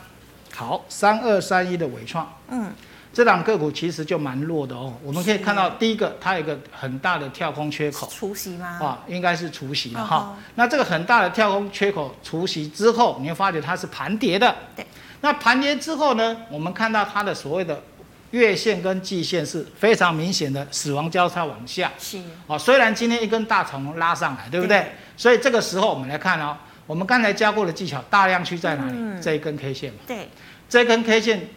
[0.53, 2.71] 好，三二三一的伟创，嗯，
[3.13, 4.93] 这档个股其实就蛮弱的哦。
[5.03, 8.09] 我们可以看到，第一个它有一个很大的跳空缺口。
[8.11, 8.79] 除息吗？
[8.81, 10.37] 啊，应该是除息了嗯哈。
[10.55, 14.53] 那这个很大的跳空缺口除息之后，你会发觉它是盘跌的。
[14.75, 14.85] 对。
[15.21, 17.81] 那盘跌之后呢，我们看到它的所谓的
[18.31, 21.91] 月线跟季线是非常明显的死亡交叉往下。
[21.97, 24.79] 是，哦，虽然今天一根大长红拉上来，对不对？
[24.79, 26.55] 对所以这个时候我们来看哦，
[26.89, 28.93] 我们刚才教过的技巧，大量区在哪里？
[28.95, 29.21] 嗯。
[29.21, 30.27] 这一根 K 线嘛，对，
[30.67, 31.47] 这根 K 线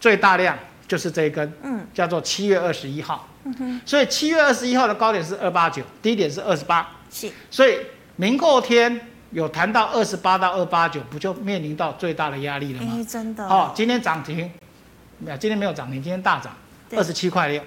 [0.00, 1.86] 最大量就是这一根，嗯。
[1.92, 3.28] 叫做七月二十一号。
[3.44, 6.90] 嗯哼，所以七月二十一号的高点是二八九，低点是二十八。
[7.10, 7.76] 是，所以
[8.16, 8.98] 明后天
[9.32, 12.94] 有谈到二十八到二八九，不就面临到最大的压力了吗？
[12.96, 14.50] 哎，真的，哦，今天涨停，
[15.18, 16.56] 没有，今天没有涨停，今天大涨，
[16.96, 17.62] 二十七块六，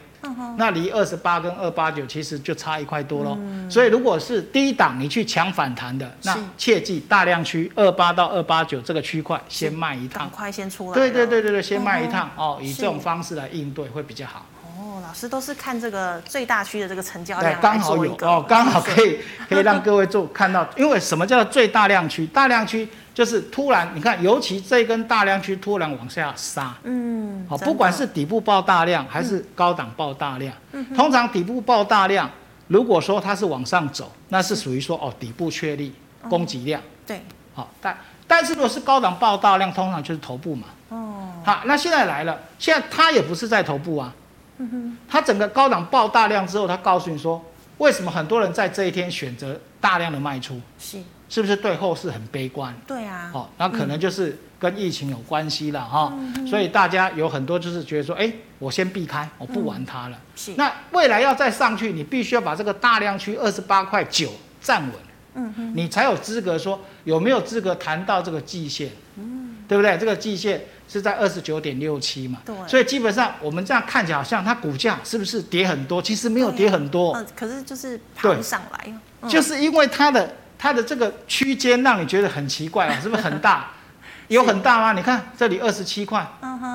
[0.57, 3.38] 那离二十八跟二八九其实就差一块多喽。
[3.38, 10.29] 嗯所以如果是低档你去抢反弹的，那切记大量区二八到二八九这个区块先卖一赶趟。
[10.29, 10.93] 快先出来。
[10.93, 11.41] 对对对。
[11.41, 14.45] 对对，先卖一趟嗯哦，以是这种方式来应对会比较好。
[14.77, 19.19] 哦，老师都是看这个最大区的这个成交对量，刚好有哦，刚好可以
[19.49, 22.27] 可以让各位做看到，因为什么叫最大量区？
[22.27, 32.30] 大量区就是突然，你看，尤其这一根大量区突然往下杀，嗯，好，不管是底部爆大量还是高档爆大量，嗯通常底部爆大量，
[32.68, 35.93] 如果说它是往上走，那是属于说哦底部确立
[36.30, 37.22] 供给量，对，
[37.53, 37.97] 好，但
[38.28, 40.68] 但是如果是高档爆大量，通常就是头部嘛。
[40.88, 44.14] 哦，好，那现在来了，现在它也不是在头部啊，
[44.57, 47.43] 嗯哼，它整个高档爆大量之后，它告诉你说，
[47.78, 50.97] 为什么很多人在这一天选择大量的卖出，是，
[51.32, 52.75] 是不是对后市很悲观？
[52.86, 56.45] 对啊，哦，那可能就是跟疫情有关系了哈、嗯。
[56.45, 58.29] 所以大家有很多就是觉得说，哎，
[58.59, 60.17] 我先避开，我不玩它了。
[60.36, 64.91] 是，那未来要再上去，你必须要把这个大量区二十八块九站稳，
[65.36, 69.97] 嗯哼，你才有资格说有没有资格谈到这个季线，嗯，对不对？
[69.97, 72.53] 这个季线是在二十九点六七嘛，对。
[72.67, 76.01] 所以基本上我们这样看起来好像它股价是不是跌很多？
[76.01, 79.29] 其实没有跌很多，嗯，可是就是爬不上来，嗯。
[79.29, 83.72] 就是因为它的它的这个区间让你觉得很奇怪啊，是不是很大？
[84.30, 84.93] 有很大吗？
[84.93, 86.24] 你看这里二十七块，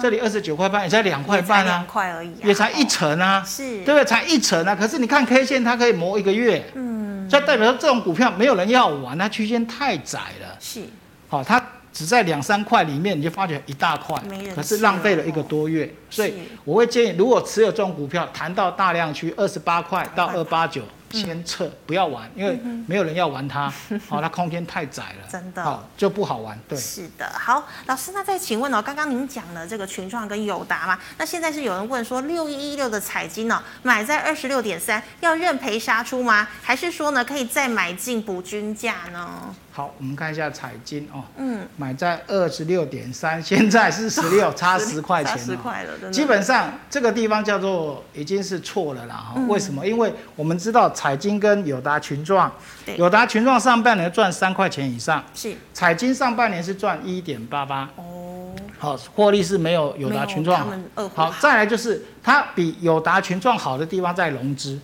[0.02, 4.04] 这里二十九块半，也才两块半啊两，块而已啊，也才一哦，成啊，是，对不对？
[4.04, 4.74] 才一成啊。
[4.74, 10.56] 可是你看 K 线，它可以磨一个月，嗯，所以代表说这种股票没有人要玩，它区间太窄了。
[10.58, 10.82] 是，
[11.28, 14.20] 好、它只在两三块里面，你就发觉一大块，
[14.54, 15.88] 可是浪费了一个多月。
[16.10, 16.34] 所以
[16.64, 20.82] 我会建议，如果持有这种股票，谈到大量区二十八块到二八九。
[21.10, 23.72] 先撤，不要玩，因为没有人要玩它，
[24.08, 26.58] 好、 它空间太窄了，真的，好就不好玩。
[26.68, 27.30] 对，是的。
[27.32, 36.48] 好，老师，那再请问哦，刚刚您讲了这个群创跟友达嘛，那现在是有人问说六一一六的彩金哦，买在二十六点三，要认赔杀出吗？
[36.62, 39.54] 还是说呢可以再买进补均价呢？
[39.76, 49.14] 好，我们看一下彩金哦，嗯，买在二十六点三，现在是 十六，差十块钱，十块了，基本上这个地方叫做已经是错了啦。
[49.16, 49.86] 哈、嗯，为什么？
[49.86, 52.50] 因为我们知道彩金跟友达群创，
[52.96, 55.54] 友达群创上半年赚三块钱以上，是。
[55.74, 64.80] 彩金上半年是赚一点八八，哦，好，获利是没有友达群创好，好，再来就是它比友达群创好的地方在融资。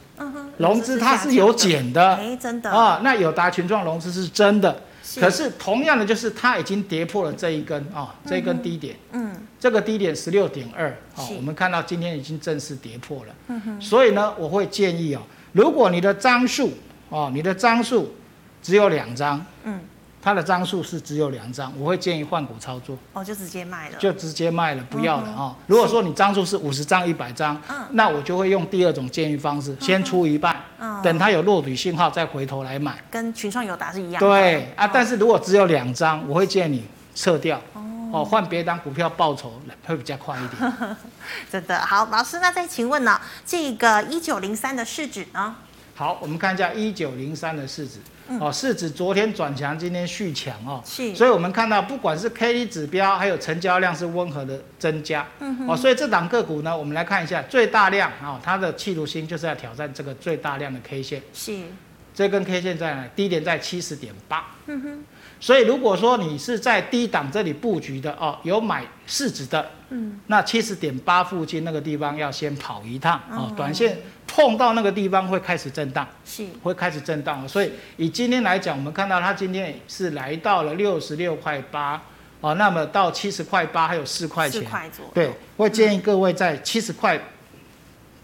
[0.63, 2.71] 融资它是有减的，哎，真的。
[2.71, 4.83] 啊，那友达群创融资是真的，
[5.21, 15.21] 可是同样的就是它已经跌破了这一根啊，这一根低点，嗯，这个低点十六点二，啊，我们看到今天已经正式跌破了，嗯哼，所以呢，我会建议哦，
[15.53, 16.73] 如果你的张数
[17.09, 18.15] 哦，你的张数
[18.63, 19.81] 只有两张，嗯。
[20.23, 22.97] 它的张数是只有两张，我会建议换股操作。
[23.13, 23.99] 哦，就直接卖了。
[23.99, 25.57] 就直接卖了，不要了啊、哦！
[25.67, 33.03] 如果说你张数是五十张、一百张，嗯，那我就会用第二种建议方式，嗯、先出一半，嗯，等它有落底信号再回头来买。
[33.11, 34.29] 跟群创友达是一样的。
[34.29, 36.85] 对啊，但是如果只有两张，我会建议你
[37.17, 37.61] 撤掉。
[38.13, 40.97] 哦，换别档股票报酬会比较快一点。
[41.51, 43.19] 真的好，老师，那再请问呢？
[43.45, 45.57] 这个一九零三的市值呢？
[45.95, 47.99] 好，我们看一下一九零三的市值。
[48.41, 61.59] 哦，市值昨天转强，今天续强哦，是，所以我们看到不管是 K D 指标，还有成交量是温和的增加，嗯哼，哦，所以这档个股呢，我们来看一下最大量啊，它的企图心就是要挑战这个最大量的 K 线，是，
[62.15, 63.07] 这根 K 线在哪？
[63.15, 65.05] 低点在七十点八，嗯哼。
[65.43, 76.47] 所以如果说你是在低档这里布局的哦，有买市值的，嗯，那七十点八附近那个地方要先跑一趟哦，短线碰到那个地方会开始震荡，是。
[76.63, 77.47] 会开始震荡。
[77.49, 82.01] 所以以今天来讲，我们看到它今天是来到了六十六块八
[82.41, 84.63] 哦，那么到七十块八还有四块钱，
[85.13, 87.21] 对，会建议各位在七十块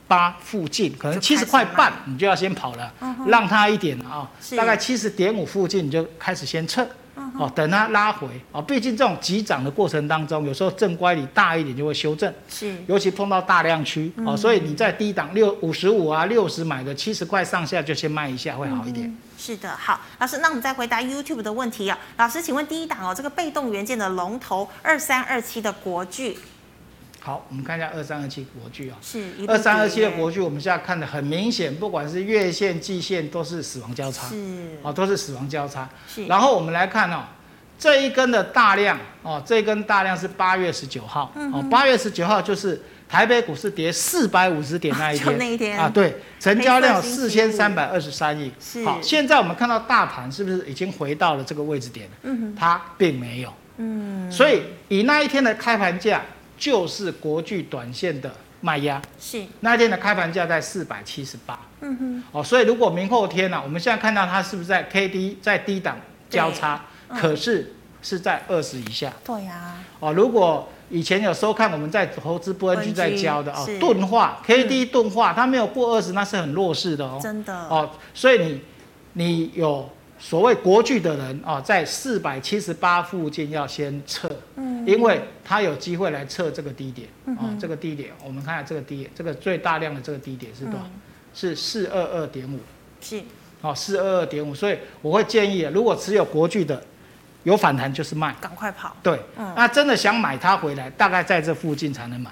[0.07, 2.95] 八附近，可能七十块半你就要先跑了，
[3.27, 6.87] 让它一点啊，大概七十点五附近你就开始先撤。
[7.39, 19.09] 哦，等它拉回哦，毕竟这种急涨的过程当中，有时候正乖离大一点就会修正，是，尤其碰到大量区哦，所以你在低档六五十五啊六十买个七十块上下就先卖一下会好一点。
[19.09, 26.39] 嗯、是的，好，老师，那我们再回答 YouTube 的问题啊，老师，请问第一档哦，这个被动元件的龙头二三二七的国巨。
[27.21, 34.79] 好，我们看一下二三二七国巨啊，是二三二七的国巨，我们现在看的很明显，不管是月线、季线都是死亡交叉，是。
[34.83, 35.87] 哦，都是死亡交叉。
[36.09, 37.25] 是，然后我们来看哦，
[37.79, 45.79] 这一根的大量哦，这一根大量是八月十九号，哦，八月十九号就是台北股市跌四百五十点那一天，那一天。
[45.79, 48.51] 啊，对，成交量四千三百二十三亿。
[48.59, 52.09] 是，好，现在我们看到大盘是不是已经回到了这个位置点？
[52.23, 56.23] 嗯哼，它并没有，嗯，所以以那一天的开盘价。
[56.59, 58.31] 就是国巨短线的
[58.61, 59.43] 卖压，是。
[59.61, 65.97] 那天的开盘价在四百七十八，嗯哼，哦，所以如果明后天呢、啊，我们现在看到它是不是在 K D 在低档
[66.29, 78.61] 交叉，嗯、可是是在二十以下，对呀、啊，哦，如果以前有收看我们在投资播恩区在教的哦，钝化 K D 钝化，它没有过二十，那是很弱势的哦，真的，哦，所以你
[79.13, 79.89] 你有。
[80.21, 84.37] 所谓国巨的人啊，在四百七十八附近要先撤，嗯，
[84.89, 90.87] 因为他有机会来测这个低点，啊，这个低点，我们看下这个低点，这个最大量的这个低点是多少？
[91.35, 92.59] 是四二二点五，
[93.01, 93.23] 是，
[93.61, 96.83] 哦，四二二点五，所以我会建议，如果持有国巨的，
[97.45, 99.21] 有反弹就是卖，赶快跑，对，
[99.55, 102.31] 那真的想买它回来，大概在这附近才能买，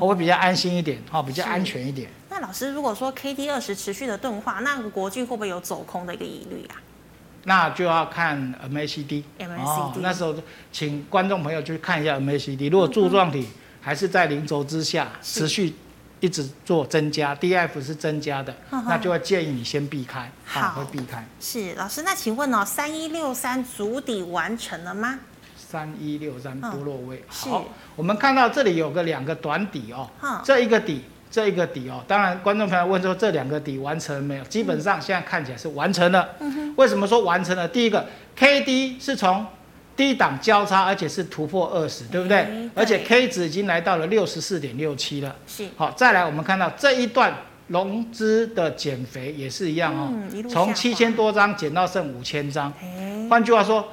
[0.00, 2.10] 我会比较安心一点，哈，比较安全一点。
[2.28, 6.74] 那老师，如果说 K D 二十持续的钝化，那个国巨会不会有走空的一个疑虑啊？
[7.44, 10.34] 那就要看 MACD，哦，那时候
[10.70, 13.48] 请观众朋友去看一下 MACD，如果柱状体
[13.80, 15.74] 还是在零轴之下持续
[16.20, 21.26] 一直做增加，DF 是增加的，那就要建议你先避开，好，会避开。
[21.40, 25.18] 是老师，那请问哦，三一六三足底完成了吗？
[25.56, 27.64] 三一六三波洛威，好，
[27.96, 30.08] 我们看到这里有个两个短底哦，
[30.44, 31.02] 这一个底。
[31.32, 34.44] 这一个底哦，当然观众朋友问说这两个底完成了没有？
[34.44, 36.28] 基本上现在看起来是完成了。
[36.40, 36.74] 嗯。
[36.76, 37.66] 为什么说完成了？
[37.66, 38.06] 第一个
[38.36, 39.46] ，K D 是从
[39.96, 42.44] 低档交叉，而且是突破二十，对不对？
[42.44, 42.70] 对。
[42.74, 45.34] 而且 K 值已经来到了六十四点六七了。
[45.46, 45.66] 是。
[45.74, 47.34] 好，再来我们看到这一段
[47.68, 50.12] 融资的减肥也是一样哦，
[50.50, 52.70] 从七千多张减到剩五千张。
[53.30, 53.88] 换句话说，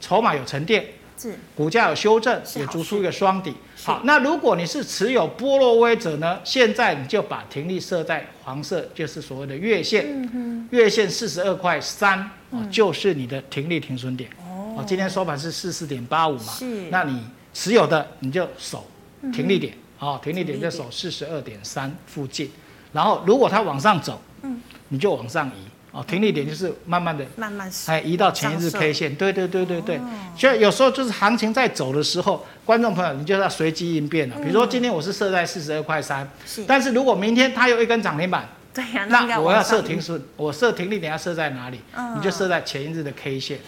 [0.00, 0.86] 筹码有沉淀。
[1.18, 3.52] 是股价有修正，也逐出一个双底。
[3.82, 6.38] 好，那如果你是持有波若威者呢？
[6.44, 12.30] 现在你就把停利设在黄色，就是所谓的月线，嗯、月线四十二块三，
[12.70, 14.30] 就是你的停利停损点。
[14.40, 18.86] 哦，今天收盘是四四点八五嘛，是，那你持有的你就守
[19.32, 20.60] 停利点，哦，停利点。
[20.60, 22.50] 就守四十二点三附近，
[22.92, 25.52] 然后如果它往上走，嗯，你就往上移。
[25.90, 30.00] 哦，停利点就是慢慢的，慢慢哎移到前一日 K 线，对对对对对。
[30.36, 34.36] 所以有时候就是行情在走的时候，观众朋友你就要随机应变了。
[34.36, 36.28] 比如说今天我是设在四十二块三，
[36.66, 41.80] 但是如果明天它有一根涨停板，对呀，那我要设停损，我设停利点要设在哪里？
[42.14, 43.58] 你就设在前一日的 K 线，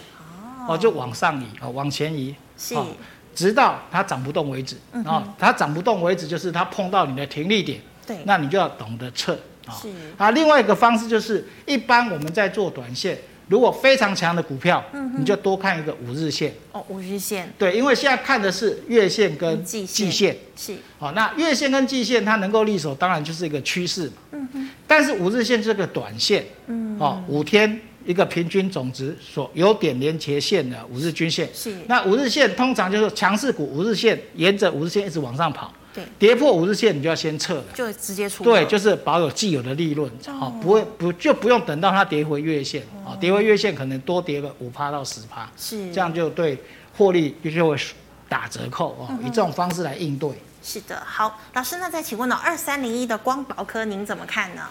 [0.67, 2.75] 哦，就往上移，哦，往前移，是，
[3.33, 4.77] 直到它涨不动为止。
[5.05, 9.35] 哦，它涨不动为止就是它碰到你的停利点，对，那你就要懂得撤。
[9.79, 13.17] 是啊，另外一个方式就是，一般我们在做短线，
[13.47, 16.53] 如果非常强的股票，嗯，你就多看一个五日线。
[16.71, 17.51] 哦，五日线。
[17.57, 20.35] 对，因为现在看的是月线跟季线。
[20.55, 20.75] 是。
[20.97, 24.13] 好，那月线跟季线它能够立守，当然就是一个趋势嘛。
[24.31, 24.69] 嗯哼。
[24.87, 26.45] 但是五日线这个短线。
[26.67, 26.97] 嗯。
[26.99, 31.49] 哦，五天一个平均总值所有点连结线的五日均线。
[31.53, 31.75] 是。
[31.87, 35.73] 那五日线通常就是强势股，五日线沿着五日线一直往上跑。
[35.93, 38.43] 对，跌破五日线你就要先撤了，就直接出。
[38.43, 46.57] 对，就是保有既有的利润，好、哦，不会不就不用等到它跌回月线，啊、哦，跌回月线可能多跌个五趴到十趴，是，这样就对
[46.97, 47.77] 获利就会
[48.29, 50.31] 打折扣哦、嗯，以这种方式来应对。
[50.63, 54.61] 是的，好，老师，那再请问呢，二三零一的光宝科您怎么看呢？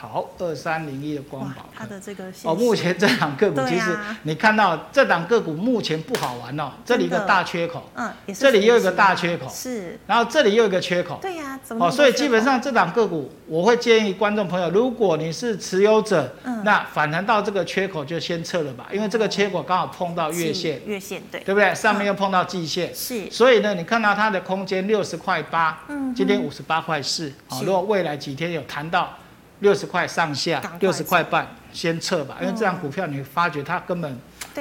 [0.00, 11.90] 好，二三零一的光宝，它的这个哦，目前这档个股其实你看到这档个股目前不好玩哦，这里一个大缺口，嗯，这里又一个大缺口，是，然后这里又一个缺口，对呀，怎么哦？
[11.90, 21.74] 所以基本上这档个股，我会建议观众朋友，如果你是持有者，嗯，那反弹到这个缺口就先撤了吧，因为这个缺口刚好碰到月线，月线对，对不对？
[21.74, 29.12] 上面又碰到季线，是，所以呢，你看到它的空间六十块八，嗯，今天五十八块四，好，如果未来几天有谈到。
[29.60, 34.18] 六十块上下，六十块半，先撤吧，因为这张股票你发觉它根本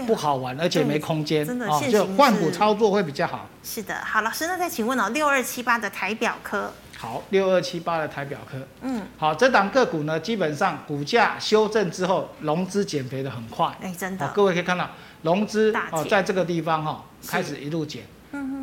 [0.08, 3.48] 不好玩，而且没空间，真的，就换股操作会比较好。
[3.64, 14.90] 是的，好，老师，那再请问哦，六二七八的台表科，好，六二七八的台表科，嗯，好，这档个股呢，基本上股价修正之后，融资减肥的很快，哎，真的，各位可以看到，
[15.22, 18.04] 融资哦，在这个地方哈，开始一路减。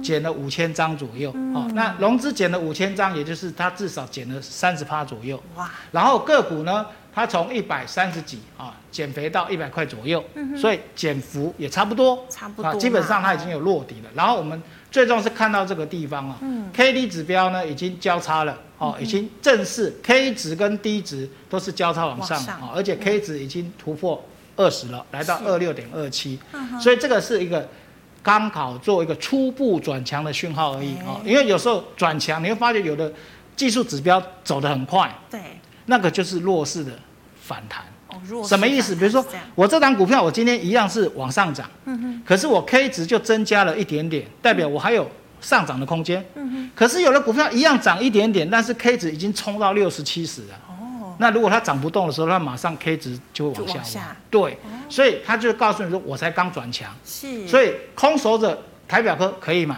[0.02, 5.42] 减了五千张左右，嗯、哦，那融资减了五千张，也就是它至少减了三十趴左右。
[5.56, 5.70] 哇！
[5.92, 14.10] 然后个股呢，它从一百三十几啊减肥到一百块左右，嗯，所以减幅也差不多，差不多啊，基本上它已经有落底了。
[14.14, 24.22] 然后我们最终是看到这个地方啊，嗯，K D 指标呢已经交叉了，哦，已经正式 K 值跟 D 值都是交叉往上啊，哦，而且 K 值已经突破
[24.56, 26.38] 二十了，来到二六点二七，
[26.78, 27.66] 所以这个是一个。
[28.24, 33.12] 刚好做一个初步转强的讯号而已啊，因为有时候转强你会发觉有的
[33.54, 35.38] 技术指标走得很快，对，
[35.84, 36.90] 那个就是弱势的
[37.42, 37.84] 反弹。
[38.08, 38.42] 哦，弱。
[38.42, 38.96] 什么意思？
[38.96, 39.22] 比如说
[39.54, 45.06] 我这档股票我今天一样是往上涨，嗯哼，可是我 K 值就增加了一点点，代表我还有
[45.42, 46.70] 上涨的空间，嗯哼。
[46.74, 50.60] 可是有的股票一样涨一点点，但是 K 值已经冲到六十七十了。
[51.18, 54.16] 那如果它涨不动的时候，它马上 K 值就会往下，往下。
[54.30, 56.94] 对，哦，所以他就告诉你说，我才刚转强。
[57.04, 57.46] 是。
[57.48, 59.76] 所以空手者台表科可以买。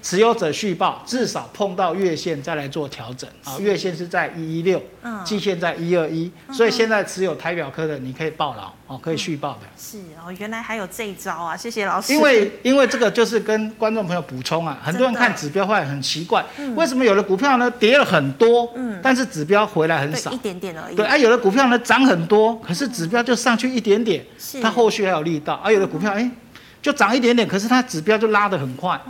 [0.00, 3.58] 持有者续报，至少碰到月线再来做调整啊。
[3.58, 4.80] 月线是在一一六，
[5.24, 9.60] 季线在一二一，所以现在持有台表科的，你可以报牢哦，可以续报的。
[9.76, 11.56] 是哦，原来还有这一招啊！
[11.56, 12.12] 谢谢老师。
[12.12, 20.96] 因为因为这个就是跟观众朋友补充啊，很多人看指标会很奇怪，为什么有的股票呢跌了很多，嗯，但是指标回来很少，一点点而已。
[20.96, 25.60] 对啊，有的股票呢涨很多，可是指标就上去一点点，是它后续还有力道。
[25.64, 26.30] 而有的股票哎，
[26.80, 29.00] 就涨一点点，可是它指标就拉得很快。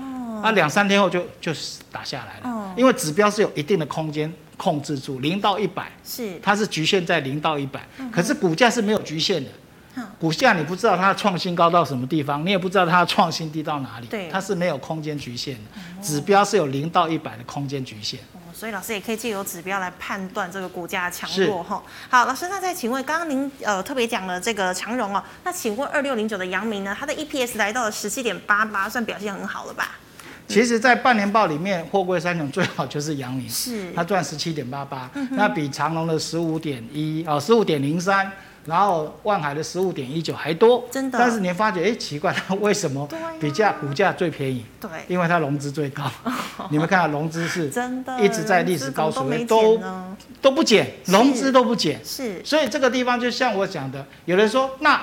[0.43, 1.53] 那两三天后就就
[1.91, 6.39] 打下来了，哦，因为指标是有一定的空间控制住，零到一百，是。
[6.43, 9.51] 它是局限在零到一百，嗯，可是股价是没有局限的，
[9.97, 21.83] 嗯，股价你不知道它创新高到什么地方，你也不知道它创新低到哪里，对，它是没有空间局限的，嗯，指标是有零到一百的空间局限，哦，所以老师也可以借由指标来判断这个股价强弱哈。
[22.09, 29.99] 好，老师，那再请问，刚刚您呃特别讲了这个长荣哦，那请问二六零九的阳明呢，它的 EPS 来到了十七点八八，算表现很好了吧？
[30.49, 38.31] 其实，在半年报里面，货柜三雄最好就是阳明，是它赚十七点八八，那比长隆的十五点一哦，十五点零三，
[38.67, 41.19] 然后万海的十五点一九还多，真的。
[41.19, 43.09] 但是你发觉，哎，奇怪，它为什么
[43.41, 44.65] 比价股价最便宜？
[44.79, 46.05] 对，因为它融资最高。
[46.71, 49.81] 你们看到融资是真的一直在历史高水位，都
[50.43, 51.99] 都不减，融资都不减。
[52.05, 55.01] 是，所以这个地方就像我讲的，有人说那。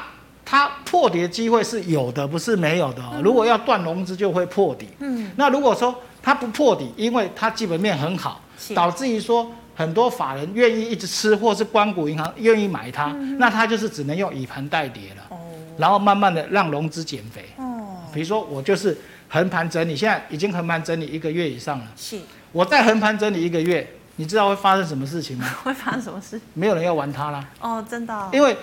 [0.49, 3.21] 它破底的机会是有的，不是没有的哦。
[3.23, 4.87] 如果要断融资，就会破底。
[4.97, 5.93] 嗯，那如果说
[6.23, 8.41] 它不破底，因为它基本面很好，
[8.73, 15.23] 导致于说很多法人愿意一直吃，或是关谷银行愿意买它，那它就是只能用以盘代跌了。
[15.29, 15.37] 哦，
[15.77, 17.45] 然后慢慢的让融资减肥。
[17.57, 18.97] 哦，比如说我就是
[19.27, 21.85] 横盘整理，现在已经横盘整理一个月以上了。
[21.95, 22.19] 是，
[22.51, 23.87] 我再横盘整理一个月。
[24.15, 25.47] 你知道会发生什么事情吗？
[25.63, 26.41] 会发生什么事？
[26.53, 27.45] 没有人要玩它啦。
[27.61, 28.29] 哦，真的、哦。
[28.33, 28.57] 因为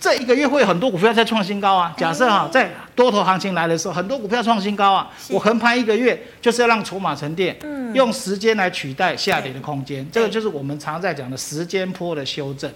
[0.00, 1.92] 这一个月会有很多股票在创新高啊。
[1.96, 5.10] 假设哈，在多头行情来的时候，很多股票创新高啊。
[5.30, 10.08] 我横盘一个月，就是要让筹码沉淀，嗯、用时间来取代下跌的空间。
[10.12, 12.70] 这个就是我们常在讲的时间波的修正。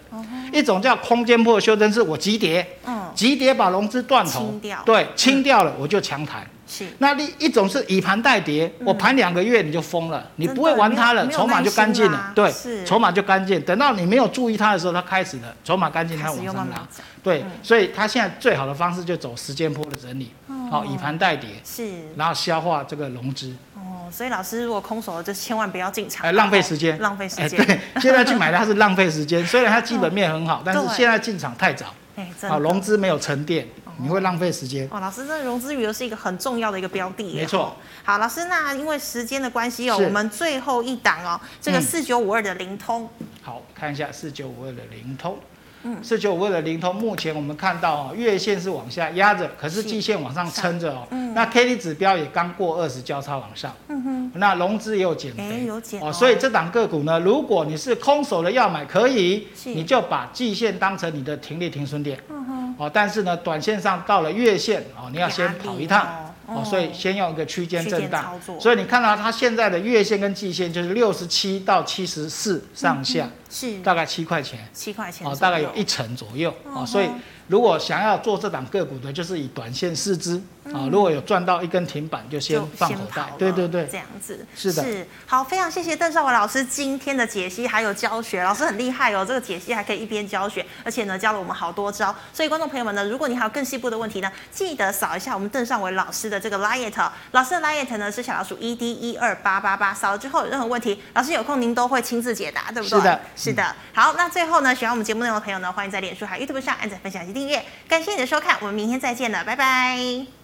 [0.53, 4.27] 一种叫空间波的修正，是我急跌，嗯，急跌把融资断
[4.61, 6.47] 掉，对，清掉了，我就强弹。
[6.73, 12.51] 是，那另一种是以盘代跌，嗯、我盘两个月你就疯了，你不会玩它了，筹码就干净了，对，
[12.87, 13.61] 筹码就干净。
[13.61, 16.89] 等到你没有注意它的时候，它开始了，筹码干净，它往上拉，
[17.23, 20.33] 对，嗯、所以它现在最好的方式就走时间波的整理，
[20.70, 23.55] 好、哦，以盘代跌，是，然后消化这个融资。
[23.75, 27.66] 哦，所以老师如果空手了，就千万不要进场，哎，浪费时间，浪费时间。
[27.66, 33.66] 对，现在去买它是浪费时间，虽然它基本面很好， 哦、但是现在进场太早，哎，好，融资没有沉淀。
[33.99, 34.88] 你会浪费时间。
[34.90, 37.76] 哦，老师，这融资余额是一个很重要的一个标的，没错。
[38.05, 45.38] 好，老师，那因为时间的关系哦，我们最后一档哦，这个四九五二的灵通，嗯、好，看一下四九五二的灵通，
[45.84, 62.18] 嗯，四九五二的灵通，目前我们看到哦，月线是往下压着，可是季线往上撑着哦，嗯、那 K D 指标也刚过二十交叉往上，嗯哼，那融资也有减肥，欸、有减哦，所以这档个股呢，如果你是空手的要买，可以，你就把季线当成你的停利停损点。
[62.79, 66.29] 哦，但是呢，短线上到了月线哦，你要先跑一趟。
[66.45, 73.79] 哦，所以先用一个区间震荡，所以你看到它现在的月线跟季线就是六十七到七十四上下，是。
[73.79, 77.09] 大概七块钱，七块钱哦，大概有一成左右哦，所以
[77.53, 80.42] 如果想要做这档个股的，就是以短线试资
[80.72, 84.46] 啊，如果有赚到一根停板，就先放口袋，对对对，这样子。
[84.57, 102.98] 是的，是好，非常谢谢邓绍维老师今天的解析还有教学，老师很厉害哦，这个解析还可以一边教学，而且呢教了我们好多招，所以观众朋友们呢，如果你还有更细部的问题呢，记得扫一下我们邓绍维老师的这个 LINE 老师的 LINE 呢是小老鼠 ED 一二八八八，扫了之后有任何问题，老师有空您都会亲自解答，对不对？
[102.98, 103.76] 是的，是的。
[103.92, 107.64] 好，那最后呢，喜欢我们节目内容的朋友呢，欢迎在脸书还有 YouTube 上按赞、分享及订阅。
[107.88, 110.41] 感谢你的收看，我们明天再见了，拜拜。